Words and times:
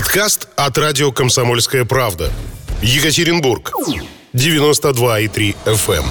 Подкаст 0.00 0.48
от 0.56 0.78
радио 0.78 1.12
«Комсомольская 1.12 1.84
правда». 1.84 2.32
Екатеринбург. 2.80 3.70
92,3 4.32 5.54
FM. 5.66 5.98
эм. 5.98 6.04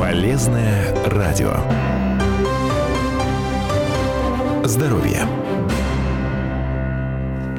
Полезное 0.00 0.92
радио. 1.06 1.54
Здоровье. 4.64 5.45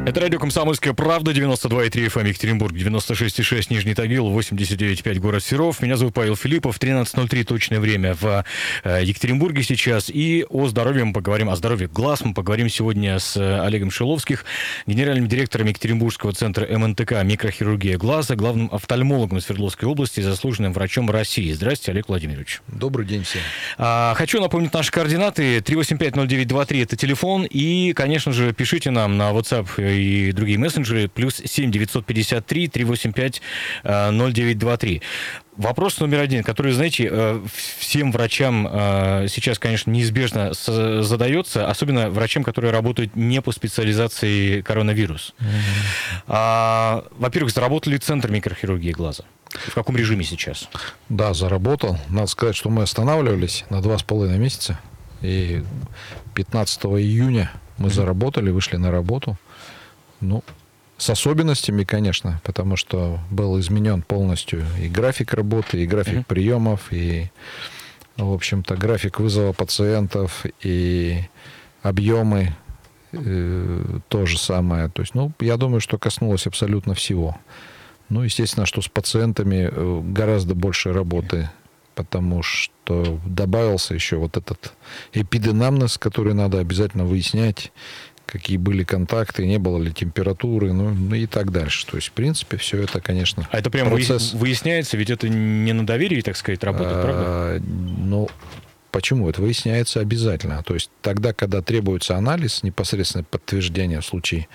Это 0.07 0.21
радио 0.21 0.39
«Комсомольская 0.39 0.93
правда», 0.93 1.31
92,3 1.33 2.07
FM 2.07 2.21
эм, 2.21 2.27
Екатеринбург, 2.27 2.73
96,6 2.73 3.65
Нижний 3.71 3.93
Тагил, 3.93 4.27
89,5 4.27 5.19
город 5.19 5.43
Серов. 5.43 5.81
Меня 5.81 5.97
зовут 5.97 6.13
Павел 6.13 6.37
Филиппов, 6.37 6.79
13.03 6.79 7.43
точное 7.43 7.81
время 7.81 8.13
в 8.13 8.45
э, 8.85 9.03
Екатеринбурге 9.03 9.63
сейчас. 9.63 10.09
И 10.09 10.45
о 10.49 10.67
здоровье 10.67 11.03
мы 11.03 11.11
поговорим, 11.11 11.49
о 11.49 11.57
здоровье 11.57 11.89
глаз 11.89 12.21
мы 12.23 12.33
поговорим 12.33 12.69
сегодня 12.69 13.19
с 13.19 13.35
э, 13.35 13.59
Олегом 13.59 13.91
Шиловских, 13.91 14.45
генеральным 14.85 15.27
директором 15.27 15.67
Екатеринбургского 15.67 16.31
центра 16.31 16.65
МНТК 16.65 17.21
«Микрохирургия 17.23 17.97
глаза», 17.97 18.37
главным 18.37 18.69
офтальмологом 18.71 19.41
Свердловской 19.41 19.89
области 19.89 20.21
и 20.21 20.23
заслуженным 20.23 20.71
врачом 20.71 21.09
России. 21.09 21.51
Здравствуйте, 21.51 21.91
Олег 21.91 22.07
Владимирович. 22.07 22.61
Добрый 22.69 23.05
день 23.05 23.23
всем. 23.25 23.41
А, 23.77 24.13
хочу 24.13 24.39
напомнить 24.39 24.71
наши 24.71 24.89
координаты. 24.89 25.57
3850923 25.57 26.83
это 26.83 26.95
телефон. 26.95 27.43
И, 27.43 27.91
конечно 27.91 28.31
же, 28.31 28.53
пишите 28.53 28.89
нам 28.89 29.17
на 29.17 29.31
WhatsApp 29.31 29.67
и 29.97 30.31
другие 30.31 30.57
мессенджеры. 30.57 31.07
Плюс 31.07 31.41
7 31.43 31.71
953 31.71 32.67
385 32.67 33.41
0923. 33.83 35.01
Вопрос 35.57 35.99
номер 35.99 36.19
один, 36.19 36.43
который, 36.43 36.71
знаете, 36.71 37.09
э, 37.11 37.41
всем 37.79 38.11
врачам 38.11 38.67
э, 38.69 39.27
сейчас, 39.27 39.57
конечно, 39.57 39.89
неизбежно 39.89 40.53
задается, 40.53 41.67
особенно 41.67 42.11
врачам, 42.11 42.43
которые 42.43 42.71
работают 42.71 43.15
не 43.15 43.41
по 43.41 43.51
специализации 43.51 44.61
коронавирус. 44.61 45.33
Mm-hmm. 45.39 47.05
Во-первых, 47.17 47.51
заработал 47.51 47.91
ли 47.91 47.97
центр 47.97 48.29
микрохирургии 48.29 48.91
глаза? 48.91 49.23
В 49.49 49.73
каком 49.73 49.97
режиме 49.97 50.23
сейчас? 50.23 50.69
Да, 51.09 51.33
заработал. 51.33 51.97
Надо 52.09 52.27
сказать, 52.27 52.55
что 52.55 52.69
мы 52.69 52.83
останавливались 52.83 53.65
на 53.69 53.81
два 53.81 53.97
с 53.97 54.03
половиной 54.03 54.37
месяца. 54.37 54.79
И 55.21 55.63
15 56.35 56.85
июня 56.85 57.51
мы 57.77 57.87
mm-hmm. 57.87 57.93
заработали, 57.93 58.51
вышли 58.51 58.77
на 58.77 58.91
работу. 58.91 59.37
Ну, 60.21 60.43
с 60.97 61.09
особенностями, 61.09 61.83
конечно, 61.83 62.41
потому 62.43 62.75
что 62.75 63.19
был 63.29 63.59
изменен 63.59 64.01
полностью 64.01 64.65
и 64.81 64.89
график 64.89 65.33
работы, 65.33 65.83
и 65.83 65.87
график 65.87 66.19
mm-hmm. 66.19 66.25
приемов, 66.25 66.91
и, 66.91 67.29
в 68.17 68.33
общем-то, 68.33 68.75
график 68.75 69.19
вызова 69.19 69.53
пациентов, 69.53 70.45
и 70.61 71.21
объемы 71.83 72.55
э, 73.11 73.99
то 74.07 74.25
же 74.25 74.39
самое. 74.39 74.89
То 74.89 75.03
есть, 75.03 75.13
ну, 75.13 75.31
я 75.39 75.57
думаю, 75.57 75.81
что 75.81 75.99
коснулось 75.99 76.47
абсолютно 76.47 76.95
всего. 76.95 77.37
Ну, 78.09 78.23
естественно, 78.23 78.65
что 78.65 78.81
с 78.81 78.87
пациентами 78.87 79.69
э, 79.71 80.01
гораздо 80.03 80.55
больше 80.55 80.93
работы, 80.93 81.49
потому 81.93 82.41
что 82.41 83.19
добавился 83.25 83.93
еще 83.93 84.17
вот 84.17 84.37
этот 84.37 84.73
эпиденамнез, 85.13 85.97
который 85.97 86.33
надо 86.33 86.59
обязательно 86.59 87.05
выяснять 87.05 87.71
какие 88.27 88.57
были 88.57 88.83
контакты, 88.83 89.47
не 89.47 89.57
было 89.57 89.81
ли 89.81 89.91
температуры, 89.91 90.73
ну, 90.73 90.89
ну 90.89 91.15
и 91.15 91.25
так 91.25 91.51
дальше. 91.51 91.87
То 91.87 91.95
есть, 91.95 92.09
в 92.09 92.11
принципе, 92.11 92.57
все 92.57 92.83
это, 92.83 93.01
конечно, 93.01 93.47
А 93.51 93.57
это 93.57 93.71
прямо 93.71 93.89
процесс... 93.89 94.33
выясняется, 94.33 94.97
ведь 94.97 95.09
это 95.09 95.29
не 95.29 95.73
на 95.73 95.85
доверии, 95.85 96.21
так 96.21 96.37
сказать, 96.37 96.63
работает, 96.63 96.97
а, 96.97 97.03
правда? 97.03 97.65
Ну, 97.65 98.29
Почему? 98.91 99.29
Это 99.29 99.41
выясняется 99.41 99.99
обязательно. 99.99 100.63
То 100.63 100.73
есть 100.73 100.89
тогда, 101.01 101.31
когда 101.33 101.61
требуется 101.61 102.15
анализ, 102.15 102.63
непосредственно 102.63 103.23
подтверждение 103.23 104.01
в 104.01 104.05
случае, 104.05 104.47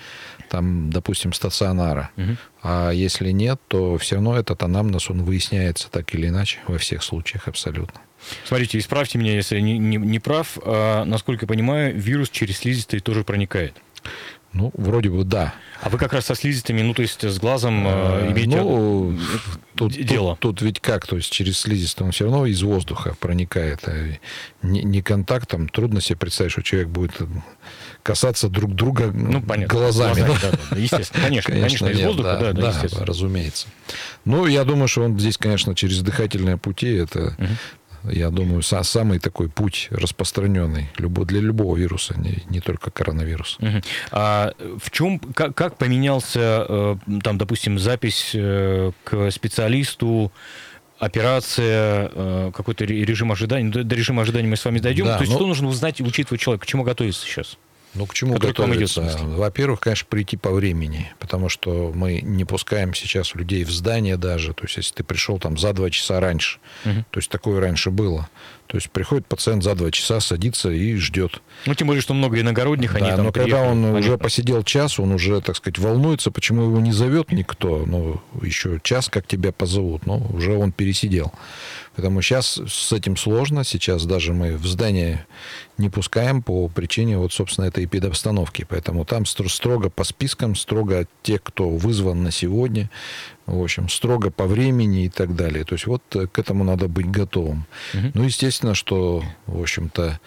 там, 0.53 0.91
допустим, 0.91 1.33
стационара, 1.33 2.11
угу. 2.15 2.37
а 2.61 2.91
если 2.91 3.31
нет, 3.31 3.59
то 3.67 3.97
все 3.97 4.15
равно 4.15 4.37
этот 4.37 4.61
анамнез, 4.61 5.09
он 5.09 5.23
выясняется 5.23 5.89
так 5.89 6.13
или 6.13 6.27
иначе 6.27 6.59
во 6.67 6.77
всех 6.77 7.01
случаях 7.01 7.47
абсолютно. 7.47 7.99
Смотрите, 8.45 8.77
исправьте 8.77 9.17
меня, 9.17 9.33
если 9.33 9.59
не, 9.59 9.79
не, 9.79 9.97
не 9.97 10.19
прав. 10.19 10.59
А, 10.63 11.05
насколько 11.05 11.45
я 11.45 11.47
понимаю, 11.47 11.99
вирус 11.99 12.29
через 12.29 12.59
слизистые 12.59 12.99
тоже 12.99 13.23
проникает. 13.23 13.73
Ну, 14.53 14.71
вроде 14.75 15.09
бы 15.09 15.23
да. 15.23 15.55
А 15.81 15.89
вы 15.89 15.97
как 15.97 16.13
раз 16.13 16.27
со 16.27 16.35
слизистыми, 16.35 16.83
ну, 16.83 16.93
то 16.93 17.01
есть 17.01 17.23
с 17.23 17.39
глазом 17.39 17.87
э, 17.87 18.31
имеете 18.31 18.61
ну, 18.61 19.17
тут, 19.73 19.93
дело? 19.93 20.37
Тут, 20.39 20.57
тут 20.57 20.61
ведь 20.61 20.79
как, 20.79 21.07
то 21.07 21.15
есть 21.15 21.31
через 21.31 21.57
слизистый 21.57 22.05
он 22.05 22.11
все 22.11 22.25
равно 22.25 22.45
из 22.45 22.61
воздуха 22.61 23.15
проникает. 23.19 23.79
А 23.87 24.19
не, 24.61 24.83
не 24.83 25.01
контактом. 25.01 25.67
Трудно 25.67 25.99
себе 25.99 26.17
представить, 26.17 26.51
что 26.51 26.61
человек 26.61 26.89
будет 26.89 27.13
касаться 28.03 28.49
друг 28.49 28.75
друга 28.75 29.11
ну, 29.13 29.41
понятно, 29.41 29.79
глазами. 29.79 30.25
глазами 30.25 30.39
да, 30.41 30.57
да, 30.69 30.77
естественно, 30.77 31.23
конечно, 31.25 31.53
конечно, 31.53 31.87
из 31.87 32.01
воздуха, 32.01 32.37
да, 32.39 32.53
да, 32.53 32.73
да, 32.73 33.05
разумеется. 33.05 33.67
Ну, 34.25 34.45
я 34.45 34.63
думаю, 34.65 34.87
что 34.87 35.03
он 35.03 35.17
здесь, 35.17 35.37
конечно, 35.37 35.73
через 35.73 36.01
дыхательные 36.01 36.57
пути, 36.57 36.93
это 36.93 37.35
угу 37.37 37.47
я 38.11 38.29
думаю, 38.29 38.61
самый 38.63 39.19
такой 39.19 39.49
путь 39.49 39.87
распространенный 39.91 40.89
для 40.97 41.39
любого 41.39 41.77
вируса, 41.77 42.19
не, 42.19 42.43
не 42.49 42.59
только 42.59 42.91
коронавирус. 42.91 43.57
Угу. 43.59 43.81
А 44.11 44.53
в 44.79 44.91
чем, 44.91 45.19
как, 45.19 45.55
как 45.55 45.77
поменялся, 45.77 46.65
э, 46.67 46.95
там, 47.23 47.37
допустим, 47.37 47.79
запись 47.79 48.31
э, 48.33 48.91
к 49.03 49.31
специалисту, 49.31 50.31
операция, 50.99 52.11
э, 52.13 52.51
какой-то 52.53 52.85
режим 52.85 53.31
ожидания? 53.31 53.69
До 53.69 53.95
режима 53.95 54.23
ожидания 54.23 54.47
мы 54.47 54.57
с 54.57 54.65
вами 54.65 54.79
дойдем. 54.79 55.05
Да, 55.05 55.17
То 55.17 55.23
есть, 55.23 55.31
но... 55.31 55.39
что 55.39 55.47
нужно 55.47 55.67
узнать, 55.69 56.01
учитывая 56.01 56.37
человека, 56.37 56.65
к 56.65 56.67
чему 56.67 56.83
готовиться 56.83 57.25
сейчас? 57.25 57.57
Ну, 57.95 58.05
к 58.05 58.13
чему 58.13 58.35
готовиться? 58.37 59.01
Во-первых, 59.21 59.81
конечно, 59.81 60.07
прийти 60.09 60.37
по 60.37 60.51
времени, 60.51 61.13
потому 61.19 61.49
что 61.49 61.91
мы 61.93 62.21
не 62.21 62.45
пускаем 62.45 62.93
сейчас 62.93 63.35
людей 63.35 63.63
в 63.63 63.71
здание 63.71 64.17
даже. 64.17 64.53
То 64.53 64.63
есть, 64.63 64.77
если 64.77 64.93
ты 64.95 65.03
пришел 65.03 65.39
там 65.39 65.57
за 65.57 65.73
два 65.73 65.89
часа 65.89 66.19
раньше, 66.19 66.59
угу. 66.85 67.05
то 67.09 67.19
есть 67.19 67.29
такое 67.29 67.59
раньше 67.59 67.91
было, 67.91 68.29
то 68.73 68.77
есть 68.77 68.89
приходит 68.89 69.27
пациент 69.27 69.63
за 69.63 69.75
два 69.75 69.91
часа, 69.91 70.19
садится 70.19 70.71
и 70.71 70.95
ждет. 70.95 71.43
Ну, 71.67 71.75
тем 71.75 71.85
более, 71.85 72.01
что 72.01 72.15
много 72.15 72.41
иногородних, 72.41 72.95
они 72.95 73.07
да, 73.07 73.17
там 73.17 73.25
но 73.25 73.31
приехали, 73.31 73.51
когда 73.51 73.69
он 73.69 73.83
понятно. 73.83 73.99
уже 73.99 74.17
посидел 74.17 74.63
час, 74.63 74.99
он 74.99 75.11
уже, 75.11 75.41
так 75.41 75.57
сказать, 75.57 75.77
волнуется, 75.77 76.31
почему 76.31 76.63
его 76.63 76.79
не 76.79 76.91
зовет 76.91 77.31
никто. 77.31 77.83
Ну, 77.85 78.19
еще 78.41 78.79
час, 78.81 79.09
как 79.09 79.27
тебя 79.27 79.51
позовут, 79.51 80.07
но 80.07 80.17
уже 80.33 80.57
он 80.57 80.71
пересидел. 80.71 81.31
Поэтому 81.95 82.23
сейчас 82.23 82.59
с 82.67 82.91
этим 82.91 83.15
сложно. 83.15 83.63
Сейчас 83.63 84.05
даже 84.05 84.33
мы 84.33 84.57
в 84.57 84.65
здание 84.65 85.27
не 85.77 85.89
пускаем 85.89 86.41
по 86.41 86.67
причине, 86.67 87.19
вот, 87.19 87.31
собственно, 87.31 87.65
этой 87.65 87.85
эпидобстановки. 87.85 88.65
Поэтому 88.67 89.05
там 89.05 89.25
строго 89.27 89.91
по 89.91 90.03
спискам, 90.03 90.55
строго 90.55 91.05
те, 91.21 91.37
кто 91.37 91.69
вызван 91.69 92.23
на 92.23 92.31
сегодня, 92.31 92.89
в 93.45 93.61
общем, 93.61 93.89
строго 93.89 94.31
по 94.31 94.45
времени 94.45 95.05
и 95.05 95.09
так 95.09 95.35
далее. 95.35 95.65
То 95.65 95.73
есть 95.73 95.87
вот 95.87 96.03
к 96.09 96.39
этому 96.39 96.63
надо 96.63 96.87
быть 96.87 97.09
готовым. 97.09 97.65
Угу. 97.93 98.11
Ну, 98.13 98.23
естественно, 98.23 98.73
что, 98.73 99.23
в 99.45 99.61
общем-то, 99.61 100.19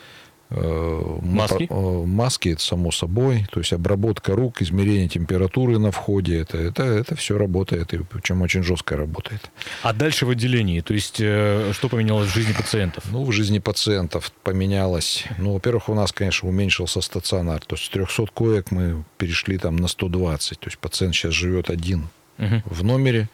Э, 0.49 1.19
маски? 1.22 1.66
Э, 1.69 2.04
маски, 2.04 2.50
это 2.50 2.62
само 2.62 2.93
собой. 2.93 3.47
То 3.50 3.60
есть 3.60 3.72
обработка 3.72 4.34
рук, 4.34 4.62
измерение 4.62 5.09
температуры 5.09 5.78
на 5.78 5.91
входе. 5.91 6.38
Это, 6.38 6.59
это, 6.59 6.84
это 6.84 7.16
все 7.16 7.37
работает, 7.37 7.93
и 7.94 7.99
причем 7.99 8.43
очень 8.43 8.62
жестко 8.62 8.97
работает. 8.97 9.50
А 9.83 9.93
дальше 9.93 10.25
в 10.27 10.31
отделении? 10.31 10.81
То 10.81 10.94
есть 10.94 11.16
э, 11.21 11.72
что 11.72 11.88
поменялось 11.88 12.28
в 12.31 12.34
жизни 12.34 12.53
пациентов? 12.53 13.04
Ну, 13.10 13.25
в 13.25 13.33
жизни 13.33 13.59
пациентов 13.59 14.31
поменялось. 14.44 15.25
Ну, 15.38 15.54
во-первых, 15.54 15.88
у 15.88 15.94
нас, 15.94 16.12
конечно, 16.12 16.48
уменьшился 16.48 17.00
стационар. 17.00 17.60
То 17.65 17.75
есть 17.75 17.87
с 17.87 17.88
300 17.88 18.27
коек 18.33 18.71
мы 18.71 19.04
перешли 19.19 19.59
там 19.59 19.77
на 19.77 19.88
120. 19.88 20.60
То 20.60 20.66
есть 20.69 20.78
пациент 20.78 21.15
сейчас 21.15 21.33
живет 21.33 21.71
один 21.71 22.09
угу. 22.38 22.62
в 22.66 22.84
номере 22.84 23.28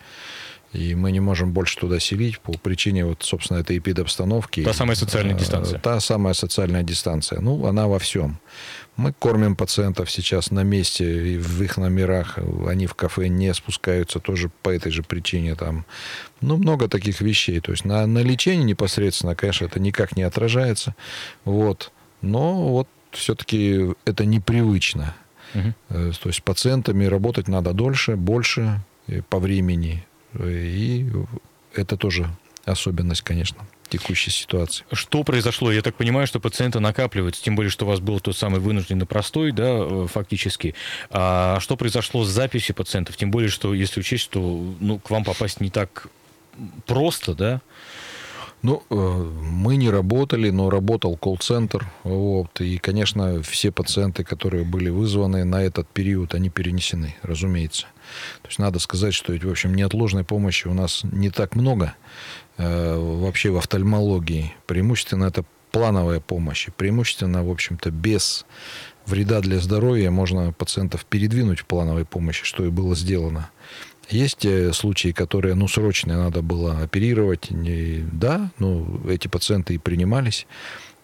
и 0.72 0.94
мы 0.94 1.12
не 1.12 1.20
можем 1.20 1.52
больше 1.52 1.76
туда 1.78 2.00
селить 2.00 2.40
по 2.40 2.52
причине, 2.52 3.04
вот, 3.04 3.22
собственно, 3.22 3.58
этой 3.58 3.76
эпидобстановки. 3.76 4.64
Та 4.64 4.72
самая 4.72 4.96
социальная 4.96 5.34
дистанция. 5.34 5.78
Та 5.78 6.00
самая 6.00 6.32
социальная 6.32 6.82
дистанция. 6.82 7.40
Ну, 7.40 7.66
она 7.66 7.88
во 7.88 7.98
всем. 7.98 8.38
Мы 8.96 9.12
кормим 9.12 9.54
пациентов 9.54 10.10
сейчас 10.10 10.50
на 10.50 10.62
месте, 10.62 11.34
и 11.34 11.36
в 11.36 11.62
их 11.62 11.76
номерах, 11.76 12.38
они 12.66 12.86
в 12.86 12.94
кафе 12.94 13.28
не 13.28 13.52
спускаются 13.52 14.18
тоже 14.18 14.50
по 14.62 14.70
этой 14.70 14.90
же 14.90 15.02
причине. 15.02 15.56
Там, 15.56 15.84
ну, 16.40 16.56
много 16.56 16.88
таких 16.88 17.20
вещей. 17.20 17.60
То 17.60 17.72
есть 17.72 17.84
на, 17.84 18.06
на 18.06 18.20
лечении 18.20 18.64
непосредственно, 18.64 19.34
конечно, 19.34 19.66
это 19.66 19.78
никак 19.78 20.16
не 20.16 20.22
отражается. 20.22 20.94
Вот. 21.44 21.92
Но 22.22 22.68
вот 22.68 22.88
все-таки 23.10 23.94
это 24.06 24.24
непривычно. 24.24 25.14
Угу. 25.54 25.74
То 25.90 26.28
есть 26.28 26.38
с 26.38 26.40
пациентами 26.40 27.04
работать 27.04 27.46
надо 27.46 27.74
дольше, 27.74 28.16
больше 28.16 28.80
по 29.28 29.38
времени. 29.38 30.06
И 30.38 31.10
это 31.74 31.96
тоже 31.96 32.28
особенность, 32.64 33.22
конечно 33.22 33.66
текущей 33.92 34.30
ситуации. 34.30 34.84
Что 34.92 35.22
произошло? 35.22 35.70
Я 35.70 35.82
так 35.82 35.94
понимаю, 35.94 36.26
что 36.26 36.40
пациенты 36.40 36.80
накапливаются, 36.80 37.42
тем 37.42 37.56
более, 37.56 37.70
что 37.70 37.84
у 37.84 37.88
вас 37.88 38.00
был 38.00 38.20
тот 38.20 38.36
самый 38.36 38.58
вынужденный 38.58 39.04
простой, 39.04 39.52
да, 39.52 39.68
э, 39.68 40.06
фактически. 40.10 40.74
А 41.10 41.60
что 41.60 41.76
произошло 41.76 42.24
с 42.24 42.28
записью 42.28 42.74
пациентов? 42.74 43.16
Тем 43.18 43.30
более, 43.30 43.50
что 43.50 43.74
если 43.74 44.00
учесть, 44.00 44.24
что 44.24 44.40
ну, 44.80 44.98
к 44.98 45.10
вам 45.10 45.24
попасть 45.24 45.60
не 45.60 45.68
так 45.68 46.08
просто, 46.86 47.34
да? 47.34 47.60
Ну, 48.62 48.82
э, 48.88 48.94
мы 48.94 49.76
не 49.76 49.90
работали, 49.90 50.48
но 50.50 50.70
работал 50.70 51.16
колл-центр. 51.16 51.84
Вот, 52.04 52.60
и, 52.60 52.78
конечно, 52.78 53.42
все 53.42 53.72
пациенты, 53.72 54.24
которые 54.24 54.64
были 54.64 54.88
вызваны 54.88 55.44
на 55.44 55.62
этот 55.62 55.88
период, 55.88 56.34
они 56.34 56.48
перенесены, 56.48 57.16
разумеется. 57.22 57.88
То 58.42 58.48
есть 58.48 58.58
надо 58.58 58.78
сказать, 58.78 59.14
что, 59.14 59.32
в 59.32 59.50
общем, 59.50 59.74
неотложной 59.74 60.24
помощи 60.24 60.66
у 60.66 60.74
нас 60.74 61.00
не 61.04 61.30
так 61.30 61.54
много 61.54 61.94
э, 62.56 62.96
вообще 62.96 63.50
в 63.50 63.56
офтальмологии. 63.56 64.54
Преимущественно 64.66 65.24
это 65.24 65.44
плановая 65.70 66.20
помощь. 66.20 66.68
Преимущественно, 66.76 67.44
в 67.44 67.50
общем-то, 67.50 67.90
без 67.90 68.44
вреда 69.06 69.40
для 69.40 69.58
здоровья 69.58 70.10
можно 70.10 70.52
пациентов 70.52 71.04
передвинуть 71.04 71.60
в 71.60 71.66
плановой 71.66 72.04
помощи, 72.04 72.44
что 72.44 72.64
и 72.64 72.70
было 72.70 72.94
сделано. 72.94 73.50
Есть 74.10 74.44
э, 74.44 74.72
случаи, 74.72 75.12
которые, 75.12 75.54
ну, 75.54 75.68
срочно 75.68 76.16
надо 76.16 76.42
было 76.42 76.80
оперировать. 76.80 77.50
И, 77.50 78.04
да, 78.12 78.50
ну, 78.58 79.00
эти 79.08 79.28
пациенты 79.28 79.74
и 79.74 79.78
принимались. 79.78 80.46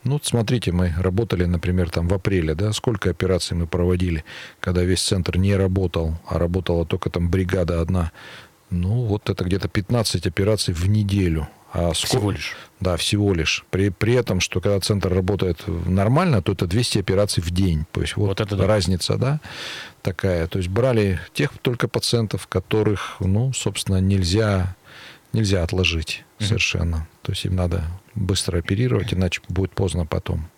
Ну, 0.04 0.20
смотрите, 0.22 0.72
мы 0.72 0.94
работали, 0.96 1.44
например, 1.44 1.90
там 1.90 2.08
в 2.08 2.14
апреле, 2.14 2.54
да, 2.54 2.72
сколько 2.72 3.10
операций 3.10 3.56
мы 3.56 3.66
проводили, 3.66 4.24
когда 4.60 4.82
весь 4.82 5.02
центр 5.02 5.36
не 5.36 5.54
работал, 5.56 6.16
а 6.26 6.38
работала 6.38 6.86
только 6.86 7.10
там 7.10 7.28
бригада 7.28 7.80
одна. 7.80 8.12
Ну, 8.70 9.04
вот 9.04 9.28
это 9.30 9.44
где-то 9.44 9.68
15 9.68 10.26
операций 10.26 10.74
в 10.74 10.88
неделю. 10.88 11.48
А 11.72 11.92
сколько? 11.92 12.06
Всего 12.06 12.30
лишь? 12.30 12.56
Да, 12.80 12.96
всего 12.96 13.34
лишь. 13.34 13.64
При, 13.70 13.90
при 13.90 14.14
этом, 14.14 14.40
что 14.40 14.60
когда 14.60 14.80
центр 14.80 15.12
работает 15.12 15.64
нормально, 15.66 16.42
то 16.42 16.52
это 16.52 16.66
200 16.66 16.98
операций 16.98 17.42
в 17.42 17.50
день. 17.50 17.84
То 17.92 18.00
есть 18.00 18.16
вот, 18.16 18.28
вот 18.28 18.40
это 18.40 18.56
да. 18.56 18.66
разница, 18.66 19.16
да, 19.16 19.40
такая. 20.02 20.46
То 20.46 20.58
есть 20.58 20.70
брали 20.70 21.20
тех 21.34 21.50
только 21.60 21.88
пациентов, 21.88 22.46
которых, 22.46 23.16
ну, 23.20 23.52
собственно, 23.52 24.00
нельзя, 24.00 24.76
нельзя 25.32 25.62
отложить 25.62 26.24
mm-hmm. 26.38 26.44
совершенно. 26.46 27.08
То 27.22 27.32
есть 27.32 27.44
им 27.44 27.56
надо 27.56 27.84
быстро 28.18 28.58
оперировать, 28.58 29.14
иначе 29.14 29.40
будет 29.48 29.72
поздно 29.72 30.06
потом. 30.06 30.48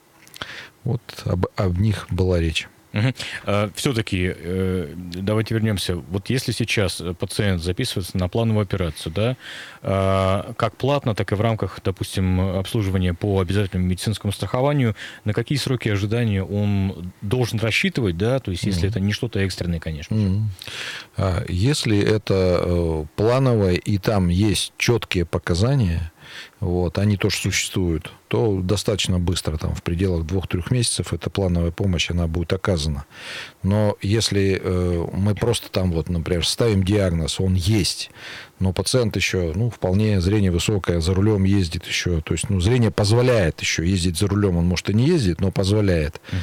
Вот 0.84 1.02
об, 1.24 1.46
об 1.56 1.78
них 1.78 2.06
была 2.10 2.40
речь. 2.40 2.68
Угу. 2.92 3.14
А, 3.46 3.70
Все-таки 3.74 4.32
э, 4.34 4.92
давайте 4.96 5.54
вернемся. 5.54 5.96
Вот 5.96 6.28
если 6.28 6.52
сейчас 6.52 7.02
пациент 7.18 7.62
записывается 7.62 8.16
на 8.18 8.28
плановую 8.28 8.62
операцию, 8.62 9.12
да, 9.12 9.36
а, 9.82 10.52
как 10.56 10.76
платно, 10.76 11.14
так 11.14 11.30
и 11.32 11.34
в 11.34 11.40
рамках, 11.40 11.80
допустим, 11.84 12.40
обслуживания 12.40 13.14
по 13.14 13.40
обязательному 13.40 13.88
медицинскому 13.88 14.32
страхованию, 14.32 14.96
на 15.24 15.32
какие 15.32 15.58
сроки 15.58 15.88
ожидания 15.88 16.42
он 16.42 17.12
должен 17.22 17.58
рассчитывать, 17.60 18.16
да, 18.16 18.40
то 18.40 18.50
есть 18.50 18.64
если 18.64 18.84
mm 18.84 18.90
это 18.90 18.98
не 18.98 19.12
что-то 19.12 19.38
экстренное, 19.40 19.78
конечно. 19.78 20.14
mm 20.14 21.46
Если 21.48 21.98
это 22.00 22.60
э, 22.64 23.04
плановое 23.14 23.74
и 23.74 23.98
там 23.98 24.28
есть 24.28 24.72
четкие 24.78 25.26
показания, 25.26 26.10
вот, 26.61 26.99
они 26.99 27.17
тоже 27.17 27.37
существуют, 27.37 28.12
то 28.29 28.61
достаточно 28.62 29.19
быстро, 29.19 29.56
там, 29.56 29.75
в 29.75 29.82
пределах 29.82 30.27
двух-трех 30.27 30.71
месяцев 30.71 31.12
эта 31.12 31.31
плановая 31.31 31.71
помощь, 31.71 32.11
она 32.11 32.27
будет 32.27 32.53
оказана. 32.53 33.05
Но 33.62 33.97
если 34.03 34.61
э, 34.62 35.06
мы 35.12 35.35
просто 35.35 35.71
там, 35.71 35.93
вот, 35.93 36.09
например, 36.09 36.47
ставим 36.47 36.85
диагноз, 36.85 37.41
он 37.41 37.55
есть, 37.55 38.11
но 38.59 38.73
пациент 38.73 39.17
еще, 39.17 39.53
ну, 39.55 39.71
вполне 39.71 40.21
зрение 40.21 40.50
высокое, 40.50 41.00
за 41.00 41.15
рулем 41.15 41.44
ездит 41.44 41.87
еще, 41.87 42.21
то 42.21 42.35
есть, 42.35 42.50
ну, 42.50 42.61
зрение 42.61 42.91
позволяет 42.91 43.61
еще 43.61 43.88
ездить 43.88 44.19
за 44.19 44.29
рулем, 44.29 44.56
он, 44.56 44.67
может, 44.67 44.91
и 44.91 44.94
не 44.94 45.06
ездит, 45.06 45.41
но 45.41 45.50
позволяет, 45.50 46.21
угу. 46.29 46.38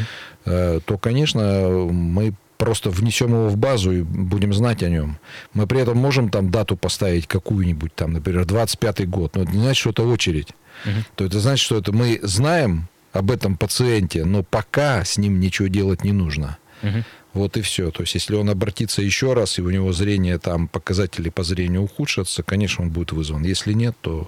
э, 0.46 0.80
то, 0.84 0.98
конечно, 0.98 1.70
мы 1.92 2.34
просто 2.58 2.90
внесем 2.90 3.30
его 3.30 3.50
в 3.50 3.58
базу 3.58 3.92
и 3.92 4.02
будем 4.02 4.54
знать 4.54 4.84
о 4.84 4.90
нем. 4.90 5.18
Мы 5.54 5.68
при 5.68 5.82
этом 5.82 5.98
можем 5.98 6.30
там 6.30 6.50
дату 6.52 6.76
поставить 6.76 7.28
какую-нибудь, 7.28 7.94
там, 7.96 8.14
например, 8.14 8.44
25-й 8.44 9.06
год, 9.06 9.36
но 9.36 9.44
это 9.44 9.52
не 9.52 9.60
значит, 9.60 9.80
что 9.80 9.90
это 9.92 10.04
очередь. 10.04 10.50
Угу. 10.86 10.94
То 11.16 11.26
это 11.26 11.40
значит, 11.40 11.66
что 11.66 11.78
это 11.78 11.92
мы 11.92 12.20
знаем 12.24 12.88
об 13.14 13.32
этом 13.32 13.58
пациенте, 13.58 14.26
но 14.26 14.44
пока 14.44 15.04
с 15.04 15.18
ним 15.18 15.40
ничего 15.40 15.68
делать 15.68 16.04
не 16.04 16.12
нужно. 16.12 16.58
Угу. 16.84 17.04
Вот 17.38 17.56
и 17.56 17.62
все. 17.62 17.92
То 17.92 18.02
есть, 18.02 18.16
если 18.16 18.36
он 18.36 18.50
обратится 18.50 19.02
еще 19.02 19.34
раз, 19.34 19.60
и 19.60 19.62
у 19.62 19.70
него 19.70 19.94
зрение, 19.94 20.40
там, 20.40 20.68
показатели 20.68 21.30
по 21.30 21.44
зрению 21.44 21.84
ухудшатся, 21.84 22.42
конечно, 22.42 22.84
он 22.84 22.90
будет 22.90 23.12
вызван. 23.12 23.44
Если 23.44 23.74
нет, 23.74 23.96
то 24.02 24.28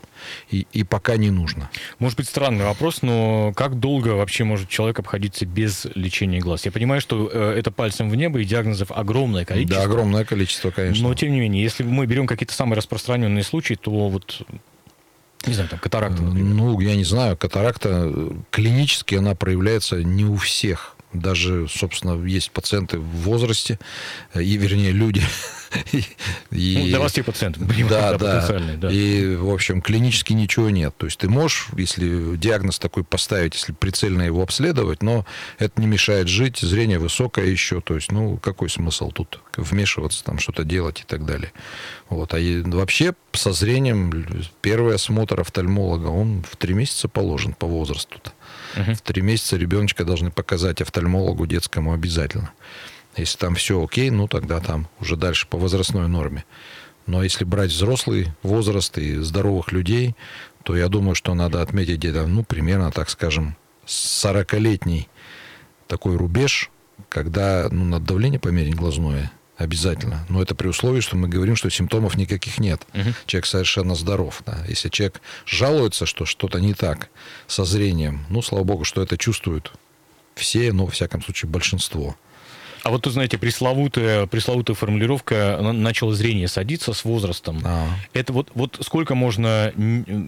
и, 0.51 0.67
и 0.73 0.83
пока 0.83 1.17
не 1.17 1.31
нужно. 1.31 1.69
Может 1.97 2.17
быть, 2.17 2.27
странный 2.27 2.65
вопрос, 2.65 3.01
но 3.01 3.51
как 3.55 3.79
долго 3.79 4.09
вообще 4.09 4.43
может 4.43 4.69
человек 4.69 4.99
обходиться 4.99 5.45
без 5.45 5.87
лечения 5.95 6.39
глаз? 6.39 6.65
Я 6.65 6.71
понимаю, 6.71 7.01
что 7.01 7.29
э, 7.31 7.55
это 7.57 7.71
пальцем 7.71 8.09
в 8.09 8.15
небо, 8.15 8.39
и 8.39 8.45
диагнозов 8.45 8.91
огромное 8.91 9.43
количество. 9.43 9.83
Да, 9.83 9.89
огромное 9.89 10.23
количество, 10.23 10.69
конечно. 10.69 11.07
Но, 11.07 11.13
тем 11.15 11.31
не 11.31 11.39
менее, 11.39 11.63
если 11.63 11.83
мы 11.83 12.05
берем 12.05 12.27
какие-то 12.27 12.53
самые 12.53 12.77
распространенные 12.77 13.43
случаи, 13.43 13.73
то 13.73 14.09
вот 14.09 14.45
не 15.45 15.53
знаю, 15.53 15.69
там 15.69 15.79
катаракта, 15.79 16.21
например. 16.21 16.53
Ну, 16.53 16.79
я 16.79 16.95
не 16.95 17.05
знаю, 17.05 17.37
катаракта 17.37 18.03
э, 18.05 18.31
клинически 18.51 19.15
она 19.15 19.35
проявляется 19.35 20.03
не 20.03 20.25
у 20.25 20.35
всех. 20.35 20.95
Даже, 21.13 21.67
собственно, 21.67 22.23
есть 22.23 22.51
пациенты 22.51 22.99
в 22.99 23.21
возрасте, 23.23 23.79
э, 24.33 24.43
и, 24.43 24.57
вернее, 24.57 24.91
люди. 24.91 25.23
и, 26.51 26.77
ну, 26.77 26.85
для 26.85 26.99
вас 26.99 27.13
те 27.13 27.23
пациенты, 27.23 27.59
да, 27.89 28.17
да, 28.17 28.47
да. 28.77 28.91
И, 28.91 29.35
в 29.35 29.49
общем, 29.49 29.81
клинически 29.81 30.33
ничего 30.33 30.69
нет. 30.69 30.95
То 30.97 31.07
есть 31.07 31.19
ты 31.19 31.27
можешь, 31.27 31.67
если 31.75 32.35
диагноз 32.35 32.77
такой 32.77 33.03
поставить, 33.03 33.55
если 33.55 33.73
прицельно 33.73 34.21
его 34.21 34.43
обследовать, 34.43 35.01
но 35.01 35.25
это 35.57 35.81
не 35.81 35.87
мешает 35.87 36.27
жить, 36.27 36.59
зрение 36.59 36.99
высокое 36.99 37.47
еще. 37.47 37.81
То 37.81 37.95
есть, 37.95 38.11
ну, 38.11 38.37
какой 38.37 38.69
смысл 38.69 39.11
тут 39.11 39.39
вмешиваться, 39.57 40.23
там 40.23 40.37
что-то 40.37 40.63
делать 40.63 41.01
и 41.01 41.03
так 41.03 41.25
далее. 41.25 41.51
Вот. 42.09 42.33
А 42.33 42.39
вообще 42.65 43.13
со 43.33 43.51
зрением 43.51 44.25
первый 44.61 44.95
осмотр 44.95 45.39
офтальмолога, 45.39 46.07
он 46.07 46.43
в 46.43 46.55
три 46.55 46.73
месяца 46.73 47.07
положен 47.07 47.53
по 47.53 47.67
возрасту-то. 47.67 48.31
Угу. 48.75 48.93
В 48.95 49.01
три 49.01 49.21
месяца 49.21 49.57
ребеночка 49.57 50.05
должны 50.05 50.31
показать 50.31 50.81
офтальмологу 50.81 51.47
детскому 51.47 51.93
обязательно. 51.93 52.51
Если 53.15 53.37
там 53.37 53.55
все 53.55 53.83
окей, 53.83 54.09
ну 54.09 54.27
тогда 54.27 54.59
там 54.59 54.87
уже 54.99 55.15
дальше 55.15 55.47
по 55.47 55.57
возрастной 55.57 56.07
норме. 56.07 56.45
Но 57.05 57.23
если 57.23 57.43
брать 57.43 57.71
взрослый 57.71 58.27
возраст 58.43 58.95
и 58.97 59.17
здоровых 59.17 59.71
людей, 59.71 60.15
то 60.63 60.75
я 60.75 60.89
думаю, 60.89 61.15
что 61.15 61.33
надо 61.33 61.61
отметить 61.61 61.97
где-то, 61.97 62.27
ну, 62.27 62.43
примерно, 62.43 62.91
так 62.91 63.09
скажем, 63.09 63.55
40-летний 63.87 65.09
такой 65.87 66.15
рубеж, 66.15 66.69
когда 67.09 67.67
ну, 67.71 67.85
надо 67.85 68.05
давление 68.05 68.39
померить 68.39 68.75
глазное, 68.75 69.31
Обязательно. 69.59 70.25
Но 70.29 70.41
это 70.41 70.55
при 70.55 70.69
условии, 70.69 71.01
что 71.01 71.17
мы 71.17 71.27
говорим, 71.27 71.57
что 71.57 71.69
симптомов 71.69 72.15
никаких 72.15 72.59
нет. 72.59 72.81
Угу. 72.93 73.09
Человек 73.25 73.45
совершенно 73.45 73.93
здоров. 73.93 74.41
Да. 74.45 74.63
Если 74.69 74.87
человек 74.87 75.21
жалуется, 75.45 76.05
что 76.05 76.25
что-то 76.25 76.59
не 76.59 76.73
так 76.73 77.09
со 77.45 77.65
зрением, 77.65 78.25
ну, 78.29 78.41
слава 78.41 78.63
богу, 78.63 78.85
что 78.85 79.03
это 79.03 79.17
чувствуют 79.17 79.73
все, 80.35 80.71
но, 80.71 80.85
во 80.85 80.91
всяком 80.91 81.21
случае, 81.21 81.51
большинство. 81.51 82.15
А 82.83 82.89
вот, 82.89 83.05
вы 83.05 83.11
знаете, 83.11 83.37
пресловутая, 83.37 84.25
пресловутая 84.25 84.75
формулировка 84.75 85.59
«начало 85.61 86.13
зрения 86.13 86.47
садиться 86.47 86.93
с 86.93 87.03
возрастом». 87.03 87.61
А. 87.63 87.87
Это 88.13 88.33
вот, 88.33 88.49
вот 88.55 88.77
сколько 88.81 89.15
можно, 89.15 89.73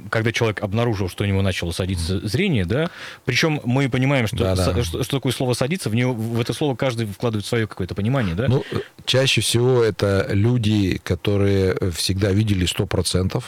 когда 0.09 0.31
человек 0.31 0.61
обнаружил, 0.61 1.09
что 1.09 1.23
у 1.23 1.27
него 1.27 1.41
начало 1.41 1.71
садиться 1.71 2.15
mm. 2.15 2.27
зрение, 2.27 2.65
да? 2.65 2.89
Причем 3.25 3.61
мы 3.63 3.89
понимаем, 3.89 4.27
что, 4.27 4.37
да, 4.37 4.55
да. 4.55 4.83
что, 4.83 5.03
что 5.03 5.17
такое 5.17 5.31
слово 5.31 5.53
«садиться», 5.53 5.89
в, 5.89 5.95
него, 5.95 6.13
в 6.13 6.39
это 6.39 6.53
слово 6.53 6.75
каждый 6.75 7.05
вкладывает 7.05 7.45
свое 7.45 7.67
какое-то 7.67 7.95
понимание, 7.95 8.35
да? 8.35 8.47
Ну, 8.47 8.63
чаще 9.05 9.41
всего 9.41 9.83
это 9.83 10.27
люди, 10.31 10.99
которые 11.03 11.77
всегда 11.91 12.31
видели 12.31 12.67
100%, 12.67 13.43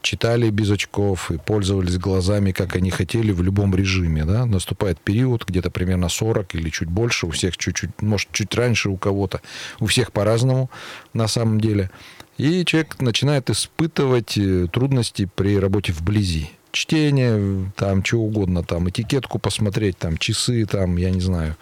читали 0.00 0.50
без 0.50 0.70
очков 0.70 1.30
и 1.30 1.38
пользовались 1.38 1.98
глазами, 1.98 2.52
как 2.52 2.76
они 2.76 2.90
хотели, 2.90 3.32
в 3.32 3.42
любом 3.42 3.74
режиме. 3.74 4.24
Да? 4.24 4.46
Наступает 4.46 5.00
период, 5.00 5.44
где-то 5.46 5.70
примерно 5.70 6.08
40 6.08 6.54
или 6.54 6.70
чуть 6.70 6.88
больше, 6.88 7.26
у 7.26 7.30
всех 7.30 7.56
чуть-чуть, 7.56 8.00
может, 8.00 8.30
чуть 8.32 8.54
раньше 8.54 8.88
у 8.88 8.96
кого-то, 8.96 9.40
у 9.80 9.86
всех 9.86 10.12
по-разному 10.12 10.70
на 11.12 11.28
самом 11.28 11.60
деле. 11.60 11.90
И 12.38 12.64
человек 12.64 13.00
начинает 13.00 13.50
испытывать 13.50 14.38
э, 14.38 14.66
трудности 14.72 15.28
при 15.34 15.58
работе 15.58 15.92
вблизи 15.92 16.50
чтение, 16.72 17.70
там, 17.76 18.04
что 18.04 18.16
угодно, 18.16 18.62
там, 18.62 18.88
этикетку 18.88 19.38
посмотреть, 19.38 19.98
там, 19.98 20.16
часы, 20.16 20.64
там, 20.64 20.96
я 20.96 21.10
не 21.10 21.20
знаю, 21.20 21.56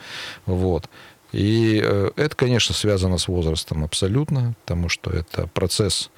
вот. 0.46 0.88
И 1.32 1.80
э, 1.82 2.10
это, 2.16 2.34
конечно, 2.34 2.74
связано 2.74 3.18
с 3.18 3.28
возрастом 3.28 3.84
абсолютно, 3.84 4.54
потому 4.64 4.88
что 4.88 5.10
это 5.10 5.46
процесс 5.48 6.10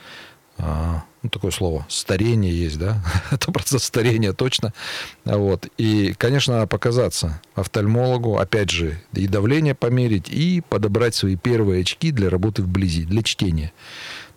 ну, 0.58 1.28
такое 1.30 1.50
слово, 1.50 1.86
старение 1.88 2.56
есть, 2.56 2.78
да, 2.78 3.02
это 3.30 3.52
процесс 3.52 3.84
старения 3.84 4.32
точно, 4.32 4.72
вот, 5.24 5.66
и, 5.78 6.14
конечно, 6.18 6.66
показаться 6.66 7.40
офтальмологу, 7.54 8.38
опять 8.38 8.70
же, 8.70 9.00
и 9.12 9.26
давление 9.26 9.74
померить, 9.74 10.28
и 10.28 10.62
подобрать 10.68 11.14
свои 11.14 11.36
первые 11.36 11.82
очки 11.82 12.10
для 12.10 12.28
работы 12.30 12.62
вблизи, 12.62 13.04
для 13.04 13.22
чтения. 13.22 13.72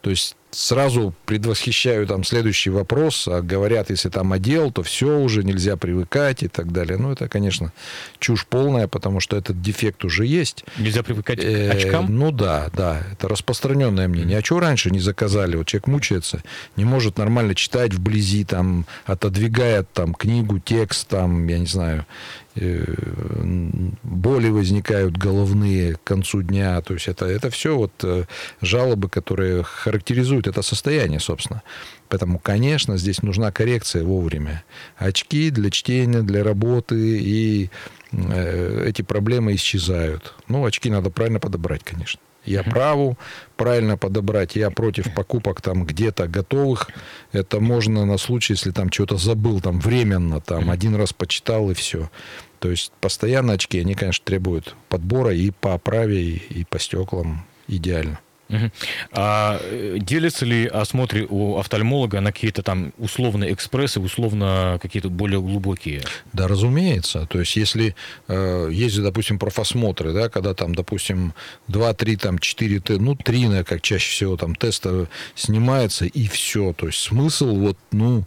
То 0.01 0.11
есть 0.11 0.35
сразу 0.55 1.13
предвосхищаю 1.25 2.07
там 2.07 2.23
следующий 2.23 2.69
вопрос. 2.69 3.27
А 3.27 3.41
говорят, 3.41 3.89
если 3.89 4.09
там 4.09 4.31
одел, 4.31 4.71
то 4.71 4.83
все 4.83 5.19
уже 5.19 5.43
нельзя 5.43 5.75
привыкать 5.75 6.43
и 6.43 6.47
так 6.47 6.71
далее. 6.71 6.97
Ну, 6.97 7.11
это, 7.11 7.27
конечно, 7.27 7.73
чушь 8.19 8.45
полная, 8.45 8.87
потому 8.87 9.19
что 9.19 9.35
этот 9.35 9.61
дефект 9.61 10.05
уже 10.05 10.25
есть. 10.25 10.63
Нельзя 10.77 11.03
привыкать 11.03 11.39
Э, 11.43 11.69
к 11.69 11.75
очкам? 11.75 12.05
Ну 12.09 12.31
да, 12.31 12.69
да, 12.73 13.01
это 13.11 13.27
распространенное 13.27 14.07
мнение. 14.07 14.39
А 14.39 14.43
что 14.43 14.59
раньше 14.59 14.91
не 14.91 14.99
заказали? 14.99 15.57
Вот 15.57 15.67
человек 15.67 15.87
мучается, 15.87 16.41
не 16.77 16.85
может 16.85 17.17
нормально 17.17 17.53
читать 17.53 17.93
вблизи, 17.93 18.45
там, 18.45 18.85
отодвигает 19.05 19.91
там 19.91 20.13
книгу, 20.13 20.59
текст, 20.59 21.07
там, 21.07 21.47
я 21.47 21.59
не 21.59 21.65
знаю, 21.67 21.99
э, 21.99 22.44
боли 22.55 24.49
возникают 24.49 25.17
головные 25.17 25.95
к 25.95 26.03
концу 26.03 26.41
дня. 26.41 26.81
То 26.81 26.93
есть 26.93 27.07
это, 27.07 27.25
это 27.25 27.49
все 27.49 27.75
вот 27.75 27.91
э, 28.03 28.23
жалобы, 28.61 29.09
которые 29.09 29.63
характеризуют 29.63 30.47
это 30.47 30.61
состояние, 30.61 31.19
собственно. 31.19 31.63
Поэтому, 32.07 32.39
конечно, 32.39 32.97
здесь 32.97 33.21
нужна 33.21 33.51
коррекция 33.51 34.03
вовремя. 34.03 34.63
Очки 34.97 35.49
для 35.49 35.69
чтения, 35.69 36.21
для 36.21 36.43
работы, 36.43 36.95
и 37.19 37.69
э, 38.11 38.85
эти 38.87 39.01
проблемы 39.01 39.55
исчезают. 39.55 40.33
Ну, 40.47 40.65
очки 40.65 40.89
надо 40.89 41.09
правильно 41.09 41.39
подобрать, 41.39 41.83
конечно. 41.83 42.21
Я 42.45 42.63
праву 42.63 43.17
правильно 43.57 43.97
подобрать. 43.97 44.55
Я 44.55 44.69
против 44.69 45.13
покупок 45.13 45.61
там 45.61 45.85
где-то 45.85 46.27
готовых. 46.27 46.89
Это 47.31 47.59
можно 47.59 48.05
на 48.05 48.17
случай, 48.17 48.53
если 48.53 48.71
там 48.71 48.91
что-то 48.91 49.17
забыл, 49.17 49.61
там 49.61 49.79
временно, 49.79 50.39
там 50.41 50.69
один 50.69 50.95
раз 50.95 51.11
почитал 51.11 51.71
и 51.71 51.73
все. 51.73 52.09
То 52.59 52.69
есть 52.69 52.91
постоянно 53.01 53.53
очки, 53.53 53.79
они, 53.79 53.95
конечно, 53.95 54.23
требуют 54.23 54.75
подбора 54.89 55.33
и 55.33 55.51
по 55.51 55.73
оправе, 55.73 56.21
и, 56.21 56.65
по 56.65 56.79
стеклам 56.79 57.45
идеально. 57.67 58.19
А 59.11 59.59
э, 59.61 59.97
делятся 59.99 60.45
ли 60.45 60.67
осмотры 60.67 61.25
у 61.27 61.57
офтальмолога 61.57 62.21
на 62.21 62.31
какие-то 62.31 62.61
там 62.61 62.93
условно 62.97 63.51
экспрессы, 63.51 63.99
условно 63.99 64.77
какие-то 64.81 65.09
более 65.09 65.41
глубокие? 65.41 66.03
Да, 66.33 66.47
разумеется. 66.47 67.25
То 67.25 67.39
есть, 67.39 67.55
если 67.55 67.95
э, 68.27 68.69
есть, 68.71 69.01
допустим, 69.01 69.39
профосмотры, 69.39 70.13
да, 70.13 70.29
когда 70.29 70.53
там, 70.53 70.75
допустим, 70.75 71.33
2, 71.69 71.93
3, 71.95 72.15
там, 72.17 72.39
4, 72.39 72.79
т- 72.79 72.97
ну, 72.99 73.15
3, 73.15 73.37
наверное, 73.45 73.63
как 73.63 73.81
чаще 73.81 74.11
всего, 74.11 74.37
там, 74.37 74.53
теста 74.53 75.07
снимается, 75.33 76.05
и 76.05 76.27
все. 76.27 76.73
То 76.73 76.87
есть, 76.87 76.99
смысл 76.99 77.55
вот, 77.55 77.77
ну, 77.91 78.25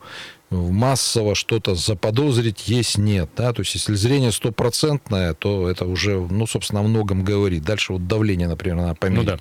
массово 0.50 1.34
что-то 1.34 1.74
заподозрить 1.74 2.68
есть 2.68 2.98
нет, 2.98 3.30
да, 3.36 3.52
то 3.52 3.60
есть 3.60 3.74
если 3.74 3.94
зрение 3.94 4.32
стопроцентное, 4.32 5.34
то 5.34 5.68
это 5.68 5.84
уже, 5.84 6.18
ну, 6.18 6.46
собственно, 6.46 6.80
о 6.80 6.84
многом 6.84 7.24
говорит. 7.24 7.64
Дальше 7.64 7.92
вот 7.92 8.06
давление, 8.06 8.48
например, 8.48 8.76
надо 8.76 8.94
померить. 8.94 9.18
Ну 9.18 9.24
да. 9.24 9.38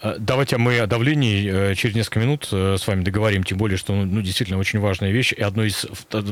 А, 0.00 0.16
Давайте 0.18 0.58
мы 0.58 0.78
о 0.78 0.86
давлении 0.86 1.70
э, 1.70 1.74
через 1.74 1.94
несколько 1.96 2.20
минут 2.20 2.48
э, 2.52 2.76
с 2.78 2.86
вами 2.86 3.02
договорим, 3.02 3.42
тем 3.42 3.58
более, 3.58 3.76
что 3.76 3.92
ну, 3.92 4.20
действительно 4.22 4.58
очень 4.58 4.78
важная 4.78 5.10
вещь. 5.10 5.32
И 5.32 5.42
одно 5.42 5.64
из, 5.64 5.86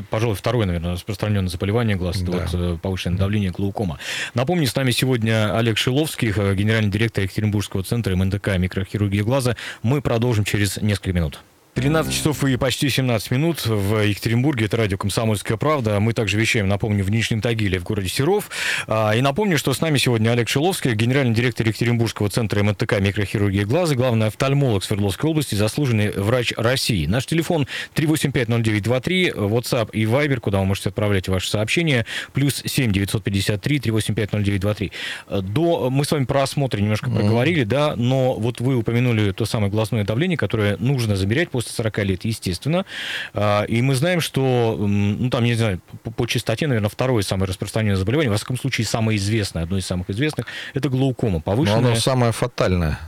пожалуй, 0.09 0.35
второе, 0.35 0.65
наверное, 0.65 0.93
распространенное 0.93 1.49
заболевание 1.49 1.97
глаз, 1.97 2.21
это 2.21 2.31
Да. 2.31 2.37
вот 2.37 2.49
э, 2.53 2.77
повышенное 2.81 3.17
давление 3.17 3.51
глаукома. 3.51 3.99
Напомню, 4.33 4.67
с 4.67 4.75
нами 4.75 4.91
сегодня 4.91 5.55
Олег 5.57 5.77
Шиловских, 5.77 6.37
э, 6.37 6.55
генеральный 6.55 6.89
директор 6.89 7.23
Екатеринбургского 7.23 7.83
центра 7.83 8.15
МНТК 8.15 8.57
микрохирургии 8.57 9.21
глаза. 9.21 9.57
Мы 9.83 10.01
продолжим 10.01 10.45
через 10.45 10.77
несколько 10.77 11.11
минут. 11.13 11.41
13 11.77 12.11
часов 12.11 12.43
и 12.43 12.57
почти 12.57 12.89
17 12.89 13.29
минут 13.29 13.63
в 13.67 13.99
Екатеринбурге. 14.03 14.65
Это 14.65 14.77
радио 14.77 14.97
«Комсомольская 14.97 15.57
правда». 15.57 15.99
Мы 15.99 16.13
также 16.13 16.39
вещаем, 16.39 16.67
напомню, 16.67 17.03
в 17.03 17.11
Нижнем 17.11 17.39
Тагиле, 17.39 17.77
в 17.77 17.83
городе 17.83 18.09
Серов. 18.09 18.49
А, 18.87 19.11
И 19.11 19.21
напомню, 19.21 19.59
что 19.59 19.75
с 19.75 19.79
нами 19.79 19.99
сегодня 19.99 20.31
Олег 20.31 20.49
Шиловский, 20.49 20.95
генеральный 20.95 21.35
директор 21.35 21.67
Екатеринбургского 21.67 22.29
центра 22.31 22.63
МТК 22.63 22.99
микрохирургии 22.99 23.63
глаза, 23.63 23.93
главный 23.93 24.25
офтальмолог 24.25 24.83
Свердловской 24.83 25.29
области, 25.29 25.53
заслуженный 25.53 26.09
врач 26.13 26.51
России. 26.57 27.05
Наш 27.05 27.27
телефон 27.27 27.67
3850923, 27.93 29.35
WhatsApp 29.35 29.91
и 29.91 30.05
Viber, 30.05 30.39
куда 30.39 30.57
вы 30.57 30.65
можете 30.65 30.89
отправлять 30.89 31.27
ваши 31.27 31.47
сообщения, 31.47 32.07
плюс 32.33 32.63
7 32.65 32.91
953 32.91 33.77
3850923. 33.77 34.91
Э, 35.27 35.41
До, 35.41 35.91
мы 35.91 36.05
с 36.05 36.11
вами 36.11 36.25
про 36.25 36.41
осмотр 36.41 36.79
немножко 36.79 37.11
проговорили, 37.11 37.65
да, 37.65 37.95
но 37.95 38.33
вот 38.33 38.61
вы 38.61 38.77
упомянули 38.77 39.31
то 39.31 39.45
самое 39.45 39.71
глазное 39.71 40.03
давление, 40.03 40.39
которое 40.39 40.75
нужно 40.79 41.15
замерять 41.15 41.51
после 41.51 41.66
40 41.69 41.97
лет, 42.05 42.25
естественно. 42.25 42.85
А, 43.33 43.63
И 43.63 43.81
мы 43.81 43.95
знаем, 43.95 44.21
что, 44.21 44.75
ну, 44.79 45.29
там, 45.29 45.43
не 45.43 45.53
знаю, 45.55 45.79
по, 46.03 46.11
по 46.11 46.25
частоте, 46.25 46.67
наверное, 46.67 46.89
второе 46.89 47.23
самое 47.23 47.47
распространенное 47.47 47.95
заболевание, 47.97 48.29
во 48.31 48.37
всяком 48.37 48.57
случае, 48.57 48.85
самое 48.87 49.17
известное, 49.17 49.63
одно 49.63 49.77
из 49.77 49.85
самых 49.85 50.09
известных, 50.09 50.45
это 50.73 50.89
глаукома, 50.89 51.35
Но 51.35 51.41
повышенная. 51.41 51.77
оно 51.91 51.95
самое 51.95 52.31
фатальное. 52.31 52.99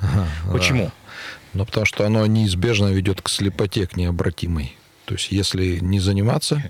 Почему? 0.52 0.86
Да. 0.86 0.92
Ну, 1.54 1.66
потому 1.66 1.86
что 1.86 2.06
оно 2.06 2.26
неизбежно 2.28 2.88
ведет 2.88 3.22
к 3.22 3.30
слепоте, 3.30 3.88
к 3.88 3.98
необратимой. 3.98 4.76
То 5.06 5.16
есть, 5.16 5.32
если 5.32 5.80
не 5.80 6.00
заниматься 6.00 6.62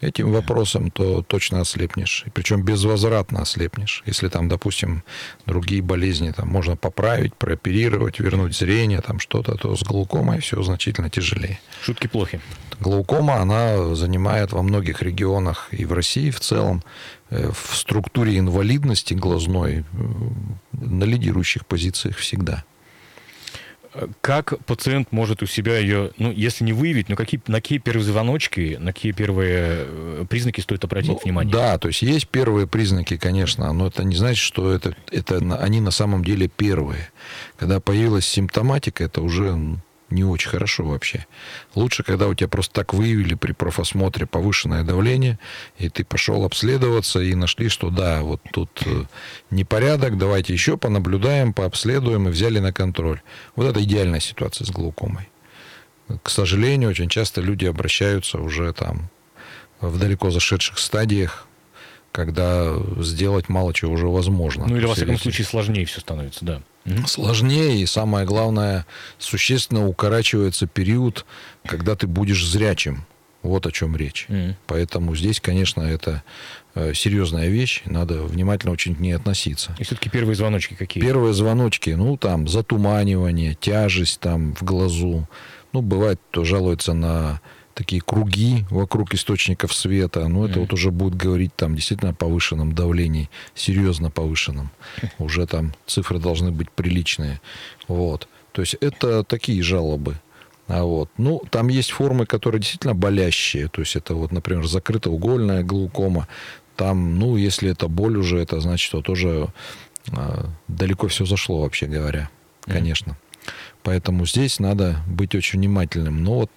этим 0.00 0.30
вопросом, 0.32 0.90
то 0.90 1.22
точно 1.22 1.60
ослепнешь. 1.60 2.24
Причем 2.34 2.62
безвозвратно 2.62 3.42
ослепнешь. 3.42 4.02
Если 4.06 4.28
там, 4.28 4.48
допустим, 4.48 5.02
другие 5.46 5.82
болезни 5.82 6.30
там 6.30 6.48
можно 6.48 6.76
поправить, 6.76 7.34
прооперировать, 7.34 8.20
вернуть 8.20 8.56
зрение, 8.56 9.00
там 9.00 9.18
что-то, 9.20 9.56
то 9.56 9.74
с 9.76 9.82
глаукомой 9.82 10.40
все 10.40 10.62
значительно 10.62 11.10
тяжелее. 11.10 11.60
Шутки 11.82 12.06
плохи. 12.06 12.40
Глаукома, 12.80 13.36
она 13.36 13.94
занимает 13.94 14.52
во 14.52 14.62
многих 14.62 15.02
регионах 15.02 15.68
и 15.70 15.84
в 15.84 15.92
России 15.92 16.30
в 16.30 16.40
целом 16.40 16.82
э, 17.30 17.50
в 17.50 17.74
структуре 17.74 18.38
инвалидности 18.38 19.14
глазной 19.14 19.78
э, 19.78 19.84
на 20.72 21.04
лидирующих 21.04 21.64
позициях 21.66 22.16
всегда. 22.16 22.64
Как 24.20 24.58
пациент 24.66 25.12
может 25.12 25.42
у 25.42 25.46
себя 25.46 25.78
ее, 25.78 26.10
ну, 26.18 26.30
если 26.32 26.64
не 26.64 26.72
выявить, 26.72 27.08
но 27.08 27.16
какие, 27.16 27.40
на 27.46 27.56
какие 27.56 27.78
первые 27.78 28.04
звоночки, 28.04 28.76
на 28.80 28.92
какие 28.92 29.12
первые 29.12 29.84
э, 29.86 30.24
признаки 30.28 30.60
стоит 30.60 30.84
обратить 30.84 31.12
Ну, 31.12 31.20
внимание? 31.24 31.52
Да, 31.52 31.78
то 31.78 31.88
есть 31.88 32.02
есть 32.02 32.28
первые 32.28 32.66
признаки, 32.66 33.16
конечно, 33.16 33.72
но 33.72 33.86
это 33.86 34.04
не 34.04 34.16
значит, 34.16 34.42
что 34.42 34.70
это, 34.72 34.94
это 35.10 35.38
они 35.60 35.80
на 35.80 35.90
самом 35.90 36.24
деле 36.24 36.48
первые. 36.48 37.10
Когда 37.56 37.80
появилась 37.80 38.26
симптоматика, 38.26 39.04
это 39.04 39.22
уже 39.22 39.46
м, 39.48 39.82
не 40.10 40.24
очень 40.24 40.50
хорошо 40.50 40.84
вообще. 40.84 41.26
Лучше, 41.74 42.02
когда 42.02 42.28
у 42.28 42.34
тебя 42.34 42.48
просто 42.48 42.72
так 42.74 42.94
выявили 42.94 43.34
при 43.34 43.52
профосмотре 43.52 44.26
повышенное 44.26 44.84
давление, 44.84 45.38
и 45.78 45.88
ты 45.88 46.04
пошел 46.04 46.44
обследоваться, 46.44 47.20
и 47.20 47.34
нашли, 47.34 47.68
что 47.68 47.90
да, 47.90 48.22
вот 48.22 48.40
тут 48.52 48.70
э, 48.86 49.04
непорядок, 49.50 50.16
давайте 50.16 50.52
еще 50.52 50.76
понаблюдаем, 50.76 51.52
пообследуем, 51.52 52.28
и 52.28 52.30
взяли 52.30 52.60
на 52.60 52.72
контроль. 52.72 53.20
Вот 53.56 53.66
это 53.66 53.82
идеальная 53.82 54.20
ситуация 54.20 54.64
с 54.64 54.70
глаукомой. 54.70 55.28
К 56.22 56.30
сожалению, 56.30 56.90
очень 56.90 57.08
часто 57.08 57.40
люди 57.40 57.64
обращаются 57.64 58.38
уже 58.38 58.72
там 58.72 59.10
в 59.80 59.98
далеко 59.98 60.30
зашедших 60.30 60.78
стадиях, 60.78 61.45
когда 62.16 62.74
сделать 63.00 63.50
мало 63.50 63.74
чего 63.74 63.92
уже 63.92 64.06
возможно. 64.06 64.64
Ну, 64.66 64.76
или, 64.76 64.82
То 64.84 64.88
во 64.88 64.94
всяком 64.94 65.18
случае, 65.18 65.46
сложнее 65.46 65.84
все 65.84 66.00
становится, 66.00 66.46
да. 66.46 66.62
Сложнее, 67.06 67.82
и 67.82 67.84
самое 67.84 68.24
главное, 68.24 68.86
существенно 69.18 69.86
укорачивается 69.86 70.66
период, 70.66 71.26
когда 71.66 71.94
ты 71.94 72.06
будешь 72.06 72.46
зрячим. 72.46 73.04
Вот 73.42 73.66
о 73.66 73.70
чем 73.70 73.94
речь. 73.96 74.24
Мгм. 74.28 74.56
Поэтому 74.66 75.14
здесь, 75.14 75.40
конечно, 75.40 75.82
это 75.82 76.24
э, 76.74 76.94
серьезная 76.94 77.48
вещь, 77.48 77.82
надо 77.84 78.22
внимательно 78.22 78.72
очень 78.72 78.96
к 78.96 78.98
ней 78.98 79.12
относиться. 79.12 79.76
И 79.78 79.84
все-таки 79.84 80.08
первые 80.08 80.34
звоночки 80.34 80.74
какие? 80.74 81.02
Первые 81.02 81.34
звоночки, 81.34 81.90
ну, 81.90 82.16
там, 82.16 82.48
затуманивание, 82.48 83.54
тяжесть 83.54 84.20
там 84.20 84.54
в 84.54 84.62
глазу. 84.62 85.28
Ну, 85.72 85.82
бывает, 85.82 86.18
кто 86.30 86.44
жалуется 86.44 86.94
на 86.94 87.40
такие 87.76 88.00
круги 88.00 88.64
вокруг 88.70 89.12
источников 89.14 89.74
света. 89.74 90.26
Ну, 90.28 90.46
это 90.46 90.60
вот 90.60 90.72
уже 90.72 90.90
будет 90.90 91.14
говорить 91.14 91.54
там 91.54 91.76
действительно 91.76 92.12
о 92.12 92.14
повышенном 92.14 92.72
давлении, 92.72 93.28
серьезно 93.54 94.10
повышенном. 94.10 94.70
Уже 95.18 95.46
там 95.46 95.74
цифры 95.86 96.18
должны 96.18 96.50
быть 96.50 96.70
приличные. 96.70 97.38
Вот. 97.86 98.28
То 98.52 98.62
есть 98.62 98.74
это 98.80 99.24
такие 99.24 99.62
жалобы. 99.62 100.18
А 100.68 100.84
вот, 100.84 101.10
ну, 101.18 101.42
там 101.50 101.68
есть 101.68 101.90
формы, 101.90 102.24
которые 102.24 102.60
действительно 102.60 102.94
болящие. 102.94 103.68
То 103.68 103.82
есть 103.82 103.94
это 103.94 104.14
вот, 104.14 104.32
например, 104.32 104.66
закрытоугольная 104.66 105.62
глаукома. 105.62 106.26
Там, 106.76 107.18
ну, 107.18 107.36
если 107.36 107.70
это 107.70 107.88
боль 107.88 108.16
уже, 108.16 108.38
это 108.38 108.58
значит, 108.60 108.86
что 108.86 109.02
тоже 109.02 109.48
а, 110.12 110.46
далеко 110.66 111.08
все 111.08 111.26
зашло, 111.26 111.60
вообще 111.60 111.86
говоря, 111.86 112.30
конечно. 112.64 113.18
Поэтому 113.82 114.26
здесь 114.26 114.58
надо 114.60 114.96
быть 115.06 115.34
очень 115.34 115.58
внимательным. 115.58 116.24
Но 116.24 116.34
вот 116.40 116.50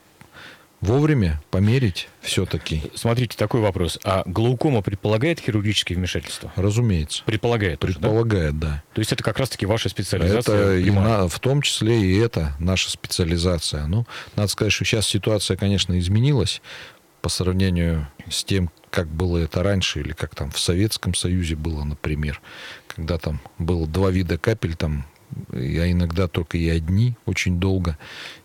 вовремя 0.82 1.42
померить 1.52 2.10
все-таки, 2.22 2.84
Смотрите, 2.96 3.38
такой 3.38 3.62
вопрос. 3.62 4.00
А 4.04 4.24
глаукома 4.26 4.82
предполагает 4.82 5.40
хирургические 5.40 5.98
вмешательства? 5.98 6.52
разумеется, 6.56 7.24
Предполагает. 7.26 7.80
тоже, 7.80 7.94
да? 7.96 8.00
предполагает, 8.00 8.60
да. 8.60 8.84
То 8.94 9.00
есть 9.00 9.12
это 9.12 9.24
как 9.24 9.40
раз-таки 9.40 9.66
ваша 9.66 9.90
специализация? 9.90 10.56
Это 10.56 10.78
и 10.78 10.90
на- 10.92 11.28
в 11.28 11.40
том 11.40 11.62
числе 11.62 12.02
и 12.02 12.18
это 12.18 12.54
наша 12.60 12.90
специализация. 12.92 13.86
Ну, 13.88 14.06
надо 14.36 14.48
сказать, 14.50 14.72
что 14.74 14.86
сейчас 14.86 15.06
ситуация, 15.08 15.58
конечно, 15.58 15.98
изменилась 16.00 16.62
по 17.22 17.30
сравнению 17.30 18.08
с 18.30 18.44
тем, 18.46 18.70
как 18.90 19.08
было 19.08 19.38
это 19.38 19.62
раньше, 19.62 20.00
или 20.00 20.14
как 20.14 20.34
там 20.36 20.52
в 20.52 20.60
Советском 20.60 21.14
Союзе 21.14 21.56
было, 21.56 21.84
например, 21.84 22.42
когда 22.88 23.18
там 23.18 23.42
было 23.58 23.86
два 23.86 24.10
вида 24.12 24.38
капель, 24.38 24.76
там 24.76 25.06
а 25.52 25.58
иногда 25.92 26.28
только 26.28 26.58
и 26.58 26.68
одни 26.70 27.16
очень 27.26 27.60
долго. 27.60 27.98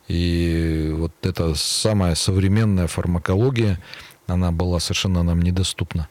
И 0.08 0.90
вот 0.94 1.12
эта 1.22 1.54
самая 1.54 2.14
современная 2.14 2.86
фармакология, 2.86 3.80
она 4.26 4.52
была 4.52 4.80
совершенно 4.80 5.22
нам 5.22 5.40
недоступна. 5.42 6.08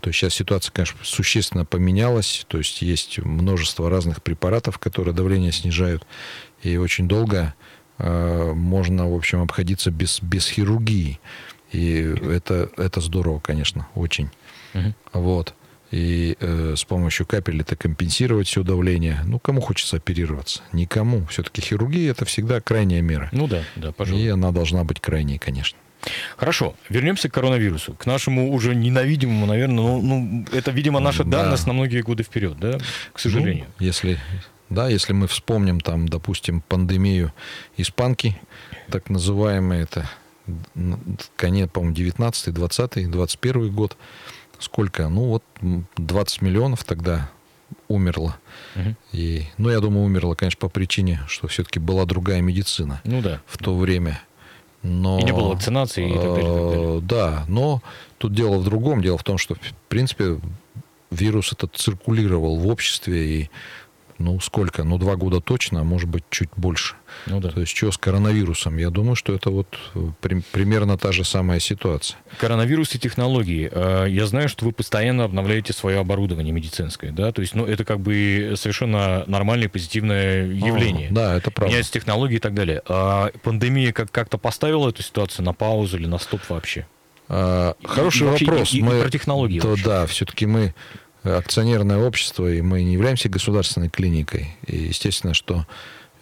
То 0.00 0.08
есть 0.08 0.18
сейчас 0.18 0.34
ситуация, 0.34 0.72
конечно, 0.72 0.98
существенно 1.02 1.64
поменялась. 1.64 2.44
То 2.48 2.58
есть 2.58 2.82
есть 2.82 3.18
множество 3.18 3.88
разных 3.90 4.22
препаратов, 4.22 4.78
которые 4.78 5.14
давление 5.14 5.52
снижают. 5.52 6.06
И 6.62 6.76
очень 6.76 7.08
долго 7.08 7.54
э, 7.98 8.52
можно, 8.52 9.10
в 9.10 9.14
общем, 9.14 9.42
обходиться 9.42 9.90
без, 9.90 10.20
без 10.20 10.48
хирургии. 10.48 11.20
И 11.72 12.14
это, 12.22 12.70
это 12.76 13.00
здорово, 13.00 13.40
конечно, 13.40 13.88
очень. 13.94 14.30
Угу. 14.74 14.94
Вот. 15.14 15.54
И 15.90 16.36
э, 16.40 16.74
с 16.76 16.84
помощью 16.84 17.26
капель 17.26 17.60
это 17.60 17.76
компенсировать 17.76 18.48
все 18.48 18.62
давление. 18.62 19.20
Ну, 19.24 19.38
кому 19.38 19.60
хочется 19.60 19.96
оперироваться? 19.96 20.62
Никому. 20.72 21.26
Все-таки 21.26 21.60
хирургия 21.60 22.10
это 22.10 22.24
всегда 22.24 22.60
крайняя 22.60 23.02
мера. 23.02 23.28
Ну 23.32 23.46
да, 23.46 23.62
да, 23.76 23.92
пожалуйста. 23.92 24.26
И 24.26 24.28
она 24.28 24.50
должна 24.50 24.84
быть 24.84 25.00
крайней, 25.00 25.38
конечно. 25.38 25.78
Хорошо, 26.36 26.74
вернемся 26.88 27.28
к 27.28 27.34
коронавирусу, 27.34 27.94
к 27.94 28.06
нашему 28.06 28.52
уже 28.52 28.74
ненавидимому, 28.74 29.46
наверное, 29.46 29.76
ну, 29.76 30.02
ну 30.02 30.46
это, 30.52 30.70
видимо, 30.70 31.00
наша 31.00 31.24
да. 31.24 31.42
данность 31.42 31.66
на 31.66 31.72
многие 31.72 32.02
годы 32.02 32.22
вперед, 32.22 32.56
да, 32.60 32.78
к 33.12 33.18
сожалению. 33.18 33.66
Ну, 33.78 33.86
если, 33.86 34.20
да, 34.70 34.88
если 34.88 35.12
мы 35.12 35.26
вспомним 35.26 35.80
там, 35.80 36.08
допустим, 36.08 36.60
пандемию 36.60 37.32
испанки, 37.76 38.40
так 38.88 39.10
называемые, 39.10 39.82
это 39.82 40.08
конец, 41.34 41.70
по-моему, 41.72 41.94
19 41.94 42.54
20 42.54 43.10
21 43.10 43.72
год, 43.72 43.96
сколько? 44.60 45.08
Ну, 45.08 45.24
вот 45.24 45.42
20 45.96 46.42
миллионов 46.42 46.84
тогда 46.84 47.30
умерло. 47.88 48.36
Угу. 48.74 48.94
И, 49.12 49.46
ну, 49.58 49.70
я 49.70 49.80
думаю, 49.80 50.04
умерло, 50.04 50.34
конечно, 50.34 50.58
по 50.58 50.68
причине, 50.68 51.20
что 51.28 51.48
все-таки 51.48 51.78
была 51.78 52.04
другая 52.04 52.40
медицина 52.40 53.00
ну, 53.04 53.22
да. 53.22 53.40
в 53.46 53.58
то 53.58 53.76
время. 53.76 54.20
Но, 54.82 55.18
и 55.18 55.24
не 55.24 55.32
было 55.32 55.48
вакцинации 55.48 56.08
и 56.08 56.14
так 56.14 56.22
далее, 56.22 56.42
так 56.42 56.70
далее. 56.70 57.00
Да, 57.00 57.44
но 57.48 57.82
тут 58.18 58.34
дело 58.34 58.58
в 58.58 58.64
другом. 58.64 59.02
Дело 59.02 59.18
в 59.18 59.24
том, 59.24 59.36
что, 59.36 59.54
в 59.54 59.58
принципе, 59.88 60.38
вирус 61.10 61.52
этот 61.52 61.74
циркулировал 61.74 62.56
в 62.56 62.68
обществе, 62.68 63.40
и 63.40 63.50
ну, 64.18 64.40
сколько? 64.40 64.84
Ну, 64.84 64.98
два 64.98 65.16
года 65.16 65.40
точно, 65.40 65.80
а 65.80 65.84
может 65.84 66.08
быть, 66.08 66.24
чуть 66.30 66.48
больше. 66.56 66.94
Ну, 67.26 67.40
да. 67.40 67.50
То 67.50 67.60
есть, 67.60 67.76
что 67.76 67.90
с 67.92 67.98
коронавирусом? 67.98 68.76
Я 68.78 68.90
думаю, 68.90 69.16
что 69.16 69.34
это 69.34 69.50
вот 69.50 69.78
э, 69.94 70.00
при, 70.20 70.42
примерно 70.52 70.96
та 70.96 71.12
же 71.12 71.24
самая 71.24 71.60
ситуация. 71.60 72.18
Коронавирус 72.38 72.94
и 72.94 72.98
технологии. 72.98 73.68
Э, 73.70 74.06
я 74.08 74.26
знаю, 74.26 74.48
что 74.48 74.64
вы 74.64 74.72
постоянно 74.72 75.24
обновляете 75.24 75.72
свое 75.72 75.98
оборудование 75.98 76.52
медицинское, 76.52 77.10
да? 77.10 77.32
То 77.32 77.42
есть, 77.42 77.54
ну, 77.54 77.66
это 77.66 77.84
как 77.84 78.00
бы 78.00 78.54
совершенно 78.56 79.24
нормальное 79.26 79.68
позитивное 79.68 80.46
явление. 80.46 81.08
О, 81.10 81.12
да, 81.12 81.34
это 81.36 81.50
правда. 81.50 81.70
Меняются 81.70 81.92
технологии 81.92 82.36
и 82.36 82.40
так 82.40 82.54
далее. 82.54 82.82
А 82.88 83.30
пандемия 83.42 83.92
как- 83.92 84.10
как-то 84.10 84.38
поставила 84.38 84.88
эту 84.88 85.02
ситуацию 85.02 85.44
на 85.44 85.52
паузу 85.52 85.98
или 85.98 86.06
на 86.06 86.18
стоп 86.18 86.40
вообще? 86.48 86.86
А, 87.28 87.74
хороший 87.84 88.22
и, 88.22 88.30
вопрос. 88.30 88.72
И, 88.72 88.78
и, 88.78 88.82
мы, 88.82 89.00
про 89.00 89.10
технологии. 89.10 89.60
То, 89.60 89.76
да, 89.82 90.06
все-таки 90.06 90.46
мы 90.46 90.74
акционерное 91.26 91.98
общество, 91.98 92.50
и 92.50 92.60
мы 92.62 92.82
не 92.82 92.92
являемся 92.92 93.28
государственной 93.28 93.88
клиникой. 93.88 94.56
И 94.66 94.76
естественно, 94.76 95.34
что 95.34 95.66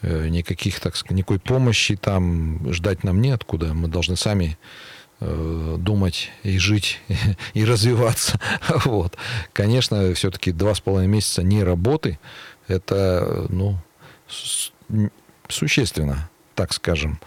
э, 0.03 0.29
никаких, 0.29 0.81
так 0.81 0.97
сказать, 0.97 1.17
никакой 1.17 1.39
помощи 1.39 1.97
там 1.97 2.73
ждать 2.73 3.05
нам 3.05 3.21
неоткуда. 3.21 3.75
Мы 3.75 3.89
должны 3.89 4.17
сами 4.17 4.59
э, 5.21 5.77
думать 5.79 6.31
и 6.43 6.59
жить 6.59 7.01
и 7.55 7.65
развиваться. 7.65 8.41
Вот. 8.85 9.17
Конечно, 9.53 10.15
все-таки 10.15 10.53
два 10.53 10.75
с 10.75 10.81
половиной 10.81 11.13
месяца 11.13 11.43
не 11.43 11.63
работы 11.63 12.19
это 12.69 13.47
ну, 13.49 13.79
существенно, 15.49 16.31
так 16.55 16.73
скажем. 16.73 17.21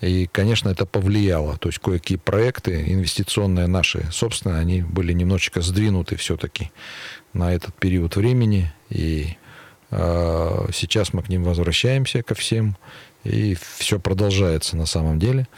И, 0.00 0.28
конечно, 0.30 0.68
это 0.68 0.86
повлияло. 0.86 1.56
То 1.56 1.68
есть 1.68 1.78
кое-какие 1.78 2.18
проекты 2.18 2.84
инвестиционные 2.92 3.66
наши, 3.66 4.06
собственно, 4.10 4.58
они 4.58 4.82
были 4.82 5.12
немножечко 5.12 5.60
сдвинуты 5.62 6.16
все-таки 6.16 6.70
на 7.32 7.54
этот 7.54 7.74
период 7.74 8.16
времени. 8.16 8.72
И 8.90 9.36
э, 9.90 10.66
сейчас 10.72 11.12
мы 11.12 11.22
к 11.22 11.28
ним 11.28 11.44
возвращаемся 11.44 12.22
ко 12.22 12.34
всем. 12.34 12.76
И 13.24 13.56
все 13.76 13.98
продолжается 13.98 14.76
на 14.76 14.86
самом 14.86 15.18
деле. 15.18 15.48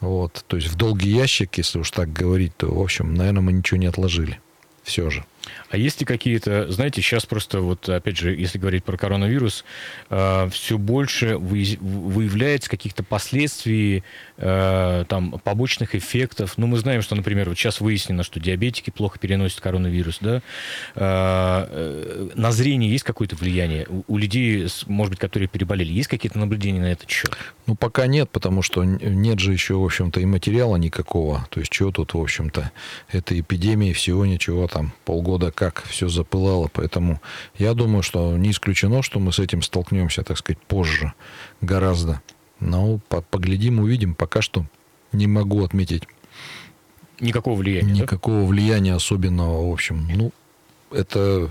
Вот. 0.00 0.44
То 0.48 0.56
есть 0.56 0.68
в 0.68 0.74
долгий 0.74 1.10
ящик, 1.10 1.58
если 1.58 1.78
уж 1.78 1.90
так 1.92 2.12
говорить, 2.12 2.56
то, 2.56 2.66
в 2.66 2.80
общем, 2.80 3.14
наверное, 3.14 3.42
мы 3.42 3.52
ничего 3.52 3.78
не 3.78 3.86
отложили. 3.86 4.40
Все 4.82 5.10
же. 5.10 5.24
А 5.70 5.76
есть 5.76 6.00
ли 6.00 6.06
какие-то, 6.06 6.70
знаете, 6.70 7.00
сейчас 7.00 7.26
просто 7.26 7.60
вот, 7.60 7.88
опять 7.88 8.16
же, 8.16 8.34
если 8.34 8.58
говорить 8.58 8.84
про 8.84 8.96
коронавирус, 8.96 9.64
э, 10.10 10.48
все 10.50 10.78
больше 10.78 11.38
выявляется 11.38 12.68
каких-то 12.68 13.02
последствий, 13.02 14.04
э, 14.36 15.04
там, 15.08 15.40
побочных 15.42 15.94
эффектов. 15.94 16.54
Ну, 16.56 16.66
мы 16.66 16.78
знаем, 16.78 17.02
что, 17.02 17.14
например, 17.14 17.48
вот 17.48 17.58
сейчас 17.58 17.80
выяснено, 17.80 18.22
что 18.22 18.38
диабетики 18.38 18.90
плохо 18.90 19.18
переносят 19.18 19.60
коронавирус, 19.60 20.18
да. 20.20 20.42
Э, 20.94 21.66
э 21.70 22.28
на 22.34 22.52
зрение 22.52 22.90
есть 22.90 23.04
какое-то 23.04 23.36
влияние? 23.36 23.86
У, 23.88 24.04
у 24.06 24.18
людей, 24.18 24.66
может 24.86 25.12
быть, 25.12 25.20
которые 25.20 25.48
переболели, 25.48 25.92
есть 25.92 26.08
какие-то 26.08 26.38
наблюдения 26.38 26.80
на 26.80 26.92
этот 26.92 27.10
счет? 27.10 27.36
Ну, 27.66 27.76
пока 27.76 28.06
нет, 28.06 28.30
потому 28.30 28.62
что 28.62 28.84
нет 28.84 29.38
же 29.38 29.52
еще, 29.52 29.74
в 29.74 29.84
общем-то, 29.84 30.20
и 30.20 30.24
материала 30.24 30.76
никакого. 30.76 31.46
То 31.50 31.60
есть, 31.60 31.72
что 31.72 31.90
тут, 31.90 32.14
в 32.14 32.20
общем-то, 32.20 32.70
этой 33.10 33.40
эпидемии 33.40 33.92
всего 33.92 34.26
ничего 34.26 34.66
там 34.66 34.92
полгода 35.04 35.31
года 35.32 35.50
как 35.50 35.82
все 35.84 36.08
запылало, 36.08 36.68
поэтому 36.70 37.22
я 37.56 37.72
думаю, 37.72 38.02
что 38.02 38.36
не 38.36 38.50
исключено, 38.50 39.02
что 39.02 39.18
мы 39.18 39.32
с 39.32 39.38
этим 39.38 39.62
столкнемся, 39.62 40.22
так 40.22 40.36
сказать, 40.36 40.60
позже 40.60 41.14
гораздо. 41.62 42.20
Но 42.60 43.00
поглядим, 43.30 43.80
увидим. 43.80 44.14
Пока 44.14 44.42
что 44.42 44.66
не 45.10 45.26
могу 45.26 45.64
отметить 45.64 46.02
никакого 47.18 47.56
влияния. 47.56 47.92
Никакого 47.92 48.40
да? 48.40 48.46
влияния 48.46 48.94
особенного, 48.94 49.70
в 49.70 49.72
общем. 49.72 50.06
Ну, 50.14 50.32
это 50.90 51.50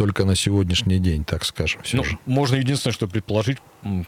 только 0.00 0.24
на 0.24 0.34
сегодняшний 0.34 0.98
день, 0.98 1.24
так 1.26 1.44
скажем. 1.44 1.82
Ну, 1.92 2.04
же. 2.04 2.18
Можно 2.24 2.56
единственное, 2.56 2.94
что 2.94 3.06
предположить, 3.06 3.58